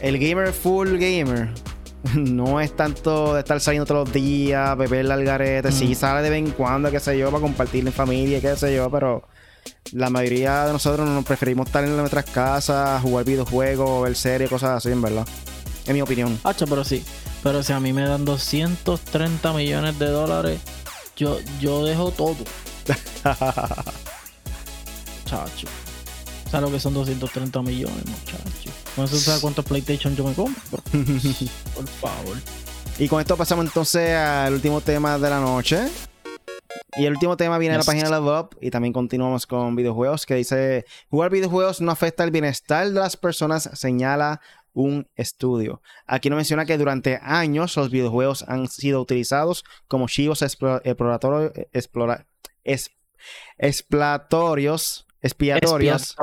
[0.00, 1.50] el gamer full gamer,
[2.14, 5.72] no es tanto de estar saliendo todos los días, beber al garete.
[5.72, 8.74] Sí, sale de vez en cuando, qué sé yo, para compartir en familia, qué sé
[8.74, 9.24] yo, pero
[9.92, 14.78] la mayoría de nosotros nos preferimos estar en nuestras casas, jugar videojuegos, ver series, cosas
[14.78, 15.26] así, en verdad.
[15.86, 16.38] En mi opinión.
[16.44, 17.04] Hacho, pero sí.
[17.42, 20.60] Pero si a mí me dan 230 millones de dólares,
[21.16, 22.36] yo, yo dejo todo.
[25.24, 25.68] Chacho.
[26.50, 28.72] ¿Sabes lo que son 230 millones, muchachos?
[28.96, 30.82] No sé cuántos PlayStation yo me compro.
[31.74, 32.36] Por favor.
[32.98, 35.88] Y con esto pasamos entonces al último tema de la noche.
[36.98, 39.76] Y el último tema viene de la página de la web y también continuamos con
[39.76, 44.40] videojuegos que dice, jugar videojuegos no afecta el bienestar de las personas, señala
[44.72, 45.82] un estudio.
[46.06, 51.52] Aquí nos menciona que durante años los videojuegos han sido utilizados como chivos exploratorios,
[53.58, 56.16] explatorios, expiatorios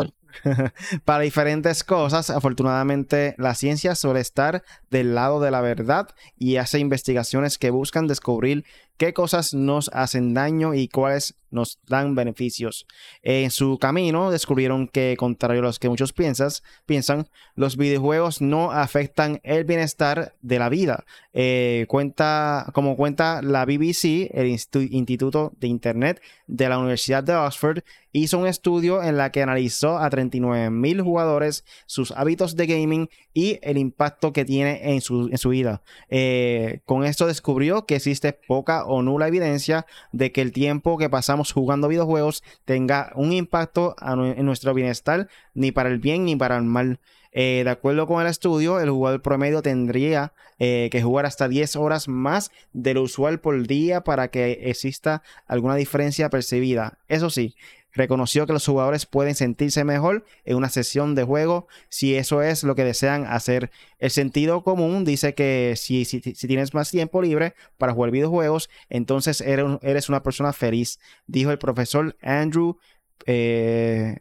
[1.05, 2.29] para diferentes cosas.
[2.29, 8.07] Afortunadamente, la ciencia suele estar del lado de la verdad y hace investigaciones que buscan
[8.07, 8.65] descubrir
[8.97, 12.87] qué cosas nos hacen daño y cuáles nos dan beneficios.
[13.21, 18.71] En su camino descubrieron que, contrario a lo que muchos piensas, piensan, los videojuegos no
[18.71, 21.05] afectan el bienestar de la vida.
[21.33, 27.83] Eh, cuenta, como cuenta la BBC, el Instituto de Internet de la Universidad de Oxford,
[28.11, 33.09] hizo un estudio en la que analizó a 39 mil jugadores, sus hábitos de gaming
[33.33, 35.81] y el impacto que tiene en su, en su vida.
[36.09, 41.51] Eh, con esto descubrió que existe poca nula evidencia de que el tiempo que pasamos
[41.51, 46.63] jugando videojuegos tenga un impacto en nuestro bienestar, ni para el bien ni para el
[46.63, 46.99] mal.
[47.35, 51.75] Eh, de acuerdo con el estudio, el jugador promedio tendría eh, que jugar hasta 10
[51.77, 56.99] horas más de lo usual por día para que exista alguna diferencia percibida.
[57.07, 57.55] Eso sí,
[57.93, 62.63] reconoció que los jugadores pueden sentirse mejor en una sesión de juego si eso es
[62.63, 63.71] lo que desean hacer.
[63.99, 70.09] El sentido común dice que si, tienes más tiempo libre para jugar videojuegos, entonces eres,
[70.09, 72.77] una persona feliz, dijo el profesor Andrew
[73.25, 74.19] eh,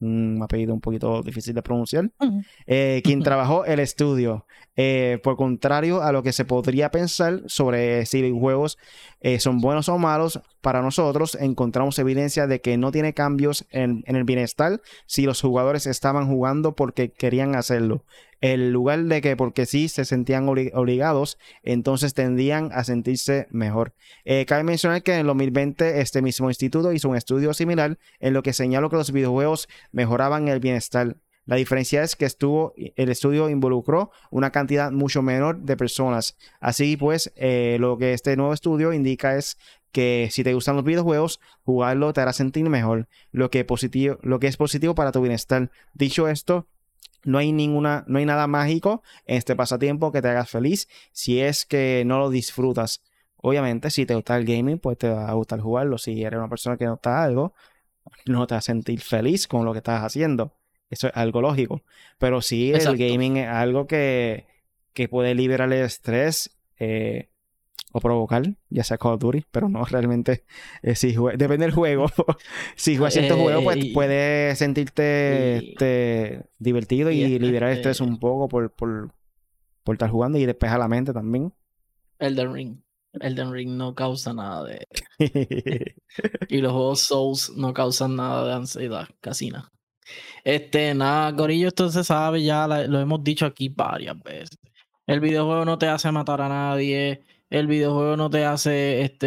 [0.00, 2.10] un apellido un poquito difícil de pronunciar,
[2.66, 4.46] eh, quien trabajó el estudio.
[4.78, 8.76] Eh, por contrario a lo que se podría pensar sobre si los juegos
[9.20, 14.02] eh, son buenos o malos, para nosotros encontramos evidencia de que no tiene cambios en,
[14.06, 18.04] el bienestar si los jugadores estaban jugando porque querían hacerlo.
[18.40, 23.94] En lugar de que porque sí se sentían obligados, entonces tendían a sentirse mejor.
[24.24, 28.34] Eh, cabe mencionar que en el 2020 este mismo instituto hizo un estudio similar en
[28.34, 31.16] lo que señaló que los videojuegos mejoraban el bienestar.
[31.46, 36.36] La diferencia es que estuvo, el estudio involucró una cantidad mucho menor de personas.
[36.60, 39.56] Así pues, eh, lo que este nuevo estudio indica es
[39.92, 44.40] que si te gustan los videojuegos, jugarlo te hará sentir mejor, lo que, positivo, lo
[44.40, 45.70] que es positivo para tu bienestar.
[45.94, 46.66] Dicho esto,
[47.24, 51.40] no hay ninguna, no hay nada mágico en este pasatiempo que te haga feliz si
[51.40, 53.02] es que no lo disfrutas.
[53.36, 55.98] Obviamente, si te gusta el gaming, pues te va a gustar jugarlo.
[55.98, 57.54] Si eres una persona que no está algo,
[58.26, 60.52] no te va a sentir feliz con lo que estás haciendo.
[60.90, 61.82] Eso es algo lógico.
[62.18, 64.46] Pero sí, el gaming es algo que,
[64.92, 67.28] que puede liberar el estrés eh,
[67.92, 70.44] o provocar, ya sea Call of Duty, pero no realmente.
[70.82, 72.06] Eh, si depende del juego.
[72.76, 78.18] si juegas cierto juego, pues eh, puedes sentirte este, divertido y, liberar el estrés un
[78.18, 79.12] poco por, por,
[79.82, 81.52] por estar jugando y despejar la mente también.
[82.18, 82.76] Elden Ring.
[83.20, 84.86] Elden Ring no causa nada de.
[86.48, 89.72] y los juegos Souls no causan nada de ansiedad, casi nada.
[90.44, 94.58] Este, nada, Gorillo, esto se sabe, ya lo hemos dicho aquí varias veces.
[95.06, 97.22] El videojuego no te hace matar a nadie.
[97.50, 99.26] El videojuego no te hace este,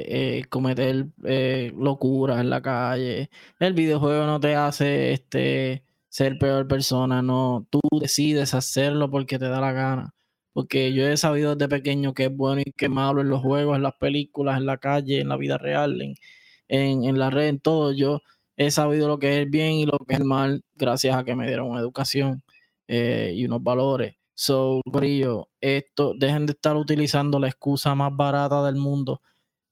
[0.00, 3.30] eh, eh, cometer eh, locuras en la calle.
[3.58, 7.22] El videojuego no te hace este, ser peor persona.
[7.22, 10.14] No, tú decides hacerlo porque te da la gana.
[10.52, 13.40] Porque yo he sabido desde pequeño que es bueno y que es malo en los
[13.40, 16.14] juegos, en las películas, en la calle, en la vida real, en,
[16.68, 17.92] en, en la red, en todo.
[17.92, 18.20] Yo
[18.56, 21.24] he sabido lo que es el bien y lo que es el mal gracias a
[21.24, 22.42] que me dieron una educación
[22.88, 24.17] y unos valores.
[24.40, 29.20] So, Brillo, esto, dejen de estar utilizando la excusa más barata del mundo.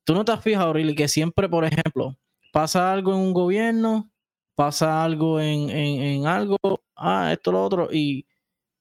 [0.03, 2.17] Tú no te has fijado, Riley, que siempre, por ejemplo,
[2.53, 4.11] pasa algo en un gobierno,
[4.57, 6.59] pasa algo en, en, algo,
[6.97, 8.27] ah, esto, lo otro, y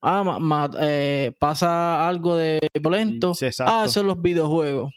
[0.01, 3.33] ah, eh, pasa algo de violento.
[3.59, 4.91] ah, eso los videojuegos.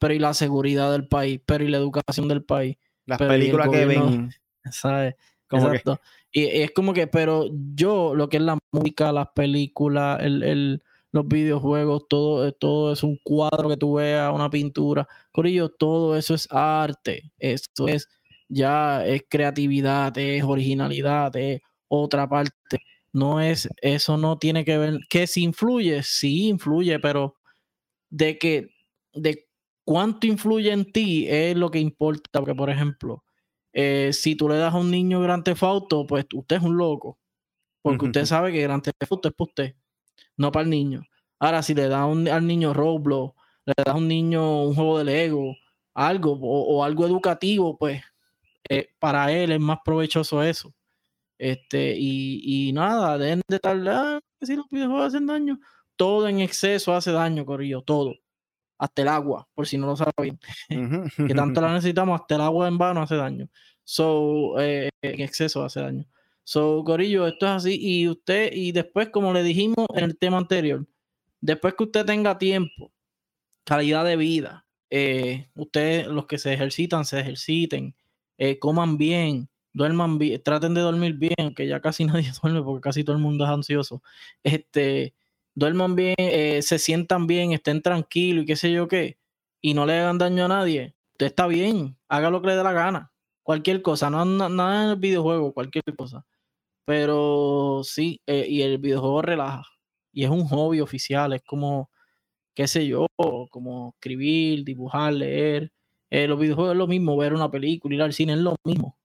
[0.00, 2.76] Pero y la seguridad del país, pero y la educación del país.
[3.06, 4.34] Las películas que ven.
[4.72, 5.14] ¿Sabes?
[5.48, 6.00] Exacto.
[6.34, 10.82] Y, es como que, pero yo, lo que es la música, las películas, el,
[11.12, 15.08] los videojuegos, todo, todo es un cuadro que tú veas, una pintura.
[15.32, 17.32] Corillo, todo eso es arte.
[17.38, 18.08] Esto es
[18.48, 22.80] ya es creatividad, es originalidad, es otra parte.
[23.12, 27.36] No es, eso no tiene que ver, que si influye, sí influye, pero
[28.10, 28.68] de que,
[29.12, 29.46] de
[29.84, 32.40] cuánto influye en ti es lo que importa.
[32.40, 33.24] Porque, por ejemplo,
[33.74, 36.76] eh, si tú le das a un niño Grand Theft Auto, pues usted es un
[36.76, 37.18] loco.
[37.82, 39.76] Porque usted sabe que Grand Theft Auto es para usted,
[40.36, 41.02] no para el niño.
[41.40, 43.34] Ahora, si le da al niño Roblox,
[43.66, 45.56] le das a un niño un juego de Lego,
[45.94, 48.02] algo, o, algo educativo, pues
[48.70, 50.74] eh, para él es más provechoso eso.
[51.38, 55.58] Este, y, y nada, dejen de estar, ah, si los videojuegos hacen daño,
[55.96, 58.14] todo en exceso hace daño, Corillo, todo
[58.78, 62.68] hasta el agua, por si no lo saben, que tanto la necesitamos, hasta el agua
[62.68, 63.48] en vano hace daño.
[63.84, 66.06] So, eh, en exceso hace daño.
[66.44, 67.78] So, Corillo, esto es así.
[67.80, 70.86] Y usted, y después, como le dijimos en el tema anterior,
[71.40, 72.92] después que usted tenga tiempo,
[73.64, 77.94] calidad de vida, eh, ustedes, los que se ejercitan, se ejerciten,
[78.38, 82.82] eh, coman bien, duerman bien, traten de dormir bien, que ya casi nadie duerme porque
[82.82, 84.02] casi todo el mundo es ansioso.
[84.42, 85.14] Este,
[85.54, 89.18] duerman bien, eh, se sientan bien, estén tranquilos y qué sé yo qué,
[89.60, 92.62] y no le hagan daño a nadie, usted está bien, haga lo que le dé
[92.64, 93.12] la gana.
[93.42, 96.24] Cualquier cosa, no nada en el videojuego, cualquier cosa.
[96.86, 99.64] Pero sí, eh, y el videojuego relaja.
[100.12, 101.90] Y es un hobby oficial, es como,
[102.54, 103.06] qué sé yo,
[103.50, 105.72] como escribir, dibujar, leer.
[106.10, 108.98] Eh, los videojuegos es lo mismo, ver una película, ir al cine es lo mismo.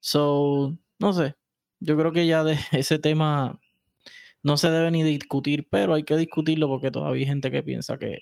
[0.00, 1.36] So, no sé,
[1.80, 3.60] yo creo que ya de ese tema
[4.46, 7.98] no se debe ni discutir, pero hay que discutirlo porque todavía hay gente que piensa
[7.98, 8.20] que.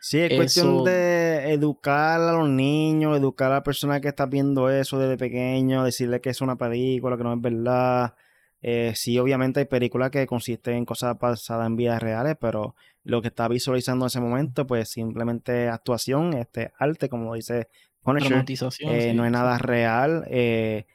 [0.00, 4.70] Sí, es cuestión de educar a los niños, educar a la persona que está viendo
[4.70, 8.14] eso desde pequeño, decirle que es una película, que no es verdad.
[8.62, 13.20] Eh, sí, obviamente hay películas que consisten en cosas pasadas en vidas reales, pero lo
[13.20, 17.68] que está visualizando en ese momento, pues simplemente actuación, este arte, como dice
[18.02, 18.44] Punisher,
[18.82, 20.24] eh, no es nada real.
[20.28, 20.86] Eh,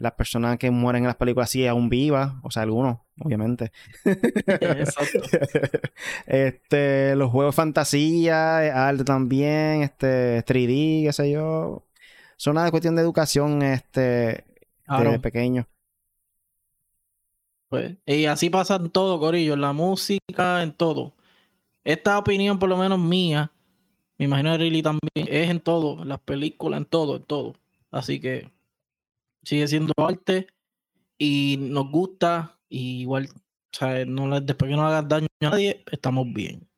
[0.00, 3.70] las personas que mueren en las películas sí aún vivas, o sea, algunos, obviamente.
[4.04, 5.20] Exacto.
[6.26, 11.86] este, los juegos de fantasía, arte también, este, 3D, qué sé yo.
[12.36, 14.46] Son una cuestión de educación, este,
[14.88, 15.68] de pequeño.
[17.68, 21.14] Pues, y así pasa en todo, Corillo, en la música, en todo.
[21.84, 23.52] Esta opinión, por lo menos mía,
[24.16, 27.54] me imagino de Riley también, es en todo, en las películas, en todo, en todo.
[27.90, 28.50] Así que
[29.42, 30.46] sigue siendo arte
[31.18, 32.58] y nos gusta.
[32.68, 36.68] Y igual, o sea, no, después que no hagas daño a nadie, estamos bien.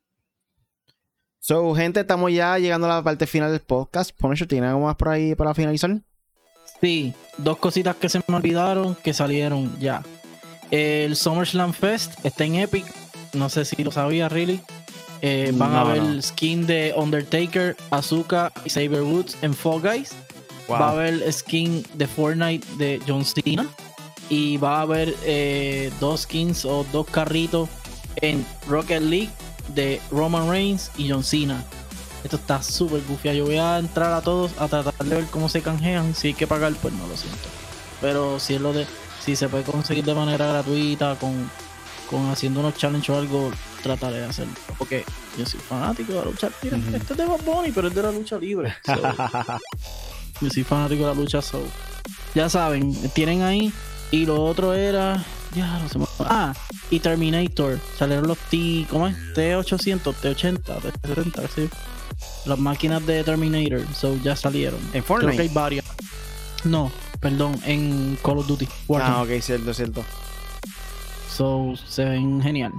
[1.38, 4.16] So, gente, estamos ya llegando a la parte final del podcast.
[4.16, 6.00] Punisher, ¿tiene algo más por ahí para finalizar?
[6.80, 10.02] Sí, dos cositas que se me olvidaron que salieron ya.
[10.70, 12.86] El SummerSlam Fest está en Epic.
[13.34, 14.60] No sé si lo sabía, really.
[15.20, 20.14] Eh, van a ver skin de Undertaker, Azuka y Saber Woods en Fall Guys.
[20.80, 23.66] Va a haber skin de Fortnite de John Cena.
[24.28, 27.68] Y va a haber eh, dos skins o dos carritos
[28.16, 29.30] en Rocket League
[29.74, 31.62] de Roman Reigns y John Cena.
[32.24, 33.36] Esto está súper goofy.
[33.36, 36.14] Yo voy a entrar a todos a tratar de ver cómo se canjean.
[36.14, 37.48] Si hay que pagar, pues no lo siento.
[38.00, 38.86] Pero si es lo de.
[39.20, 41.48] Si se puede conseguir de manera gratuita, con,
[42.10, 43.50] con haciendo unos challenges o algo,
[43.82, 44.54] trataré de hacerlo.
[44.78, 45.04] Porque
[45.38, 46.50] yo soy fanático de la lucha.
[46.62, 47.40] Mira, este es de Bad
[47.74, 48.74] pero es de la lucha libre.
[50.42, 51.66] Yo soy fanático de la lucha Soul.
[52.34, 53.72] Ya saben, tienen ahí.
[54.10, 55.24] Y lo otro era.
[55.54, 55.98] Ya no sé.
[56.20, 56.52] Ah,
[56.90, 57.78] y Terminator.
[57.96, 58.86] Salieron los T.
[58.90, 59.16] ¿Cómo es?
[59.34, 61.70] T800, T80, T70, sí.
[62.44, 63.86] Las máquinas de Terminator.
[63.94, 64.80] So ya salieron.
[64.92, 65.36] ¿En Fortnite?
[65.36, 65.84] Creo que hay varias.
[66.64, 66.90] No,
[67.20, 68.68] perdón, en Call of Duty.
[69.00, 70.04] Ah, ok, cierto, cierto.
[71.34, 72.72] So se ven genial.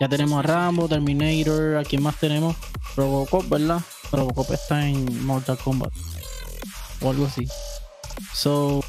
[0.00, 1.76] Ya tenemos a Rambo, Terminator.
[1.76, 2.56] ¿A quién más tenemos?
[2.96, 3.80] Robocop, ¿verdad?
[4.10, 5.92] Robocop está en Mortal Kombat
[7.02, 7.46] o algo así.
[8.34, 8.80] So,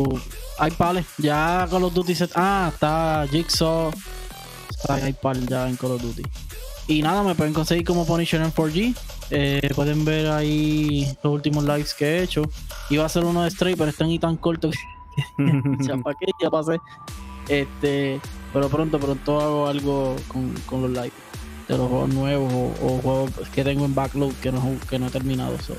[0.57, 1.05] hay pales.
[1.17, 3.91] Ya Call of Duty Ah, está Jigsaw.
[4.89, 6.23] hay pal ya en Call Duty.
[6.87, 8.95] Y nada, me pueden conseguir como Punisher en 4G.
[9.29, 12.43] Eh, pueden ver ahí los últimos lives que he hecho.
[12.89, 14.75] Iba a ser uno de Stray, pero están ahí tan cortos
[15.37, 15.43] que
[15.87, 16.79] ya para qué, ya pasé.
[17.47, 18.19] Este,
[18.51, 21.13] pero pronto, pronto hago algo con, con los lives
[21.67, 25.09] de los juegos nuevos o, juegos que tengo en backlog que no, que no he
[25.09, 25.57] terminado.
[25.59, 25.75] So,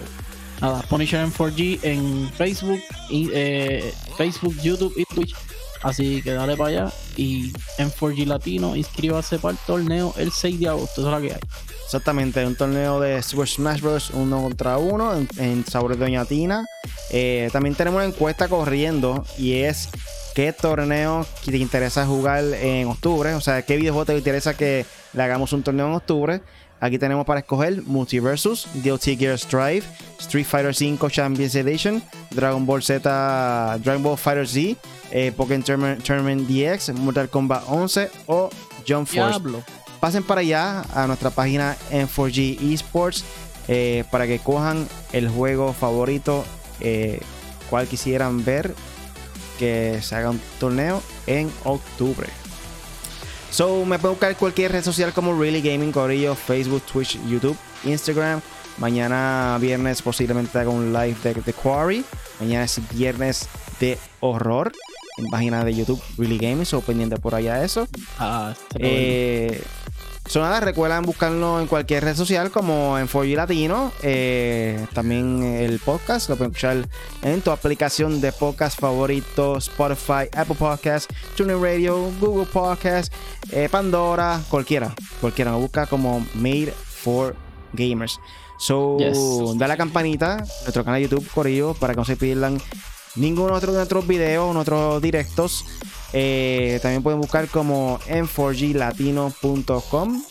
[0.64, 5.34] Nada, Punisher en 4G en Facebook, y, eh, Facebook, YouTube y Twitch.
[5.82, 6.92] Así que dale para allá.
[7.18, 11.02] Y en 4G Latino, inscríbase para el torneo el 6 de agosto.
[11.02, 11.40] Eso es lo que hay.
[11.84, 14.10] Exactamente, un torneo de Super Smash Bros.
[14.14, 16.64] uno contra uno en, en Sabores Doña Tina.
[17.10, 19.90] Eh, también tenemos una encuesta corriendo y es
[20.34, 23.34] qué torneo te interesa jugar en octubre.
[23.34, 26.40] O sea, qué videojuego te interesa que le hagamos un torneo en octubre.
[26.85, 29.82] Aquí tenemos para escoger Multiversus, DLT Gear Strive,
[30.18, 34.76] Street Fighter V Champions Edition, Dragon Ball Z, Dragon Ball Fighter Z,
[35.11, 38.51] eh, Pokémon Tournament, DX, Mortal Kombat 11 o
[38.87, 39.41] Jump Force.
[39.99, 43.24] Pasen para allá a nuestra página en 4G Esports
[43.66, 46.45] eh, para que cojan el juego favorito,
[46.80, 47.18] eh,
[47.70, 48.74] cual quisieran ver
[49.59, 52.28] que se haga un torneo en octubre.
[53.55, 58.40] So, me pueden buscar cualquier red social como Really Gaming, Corillo, Facebook, Twitch, YouTube, Instagram.
[58.78, 62.05] Mañana viernes posiblemente haga un live de The Quarry.
[62.40, 63.48] Mañana es viernes
[63.78, 64.72] de horror
[65.18, 66.66] en página de YouTube Really Gaming.
[66.66, 67.86] So, pendiente por allá eso.
[68.18, 69.62] Ah, eh,
[70.26, 73.92] So nada, recuerden buscarlo en cualquier red social como en 4G Latino.
[74.02, 76.88] Eh, también el podcast lo pueden escuchar
[77.22, 83.14] en tu aplicación de podcast favorito: Spotify, Apple Podcasts, TuneIn Radio, Google Podcasts,
[83.52, 84.94] eh, Pandora, cualquiera.
[85.20, 85.52] Cualquiera.
[85.52, 87.36] Lo busca como Made for
[87.74, 88.18] Gamers.
[88.58, 88.96] So,
[89.56, 92.60] da la campanita, nuestro canal de YouTube, Corillo, para que no se pierdan
[93.16, 95.64] ningún otro de nuestros videos, nuestros directos.
[96.12, 100.22] Eh, también pueden buscar como n4glatino.com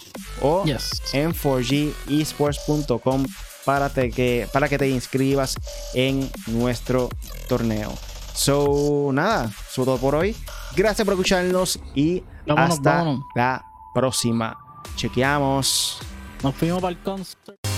[0.41, 3.25] o n4gesports.com
[3.65, 5.55] para, que, para que te inscribas
[5.93, 7.09] en nuestro
[7.47, 7.93] torneo.
[8.33, 10.35] So, nada, eso todo por hoy.
[10.75, 13.05] Gracias por escucharnos y hasta
[13.35, 13.63] la
[13.93, 14.57] próxima.
[14.95, 15.99] Chequeamos.
[16.41, 17.72] Nos fuimos para el concert.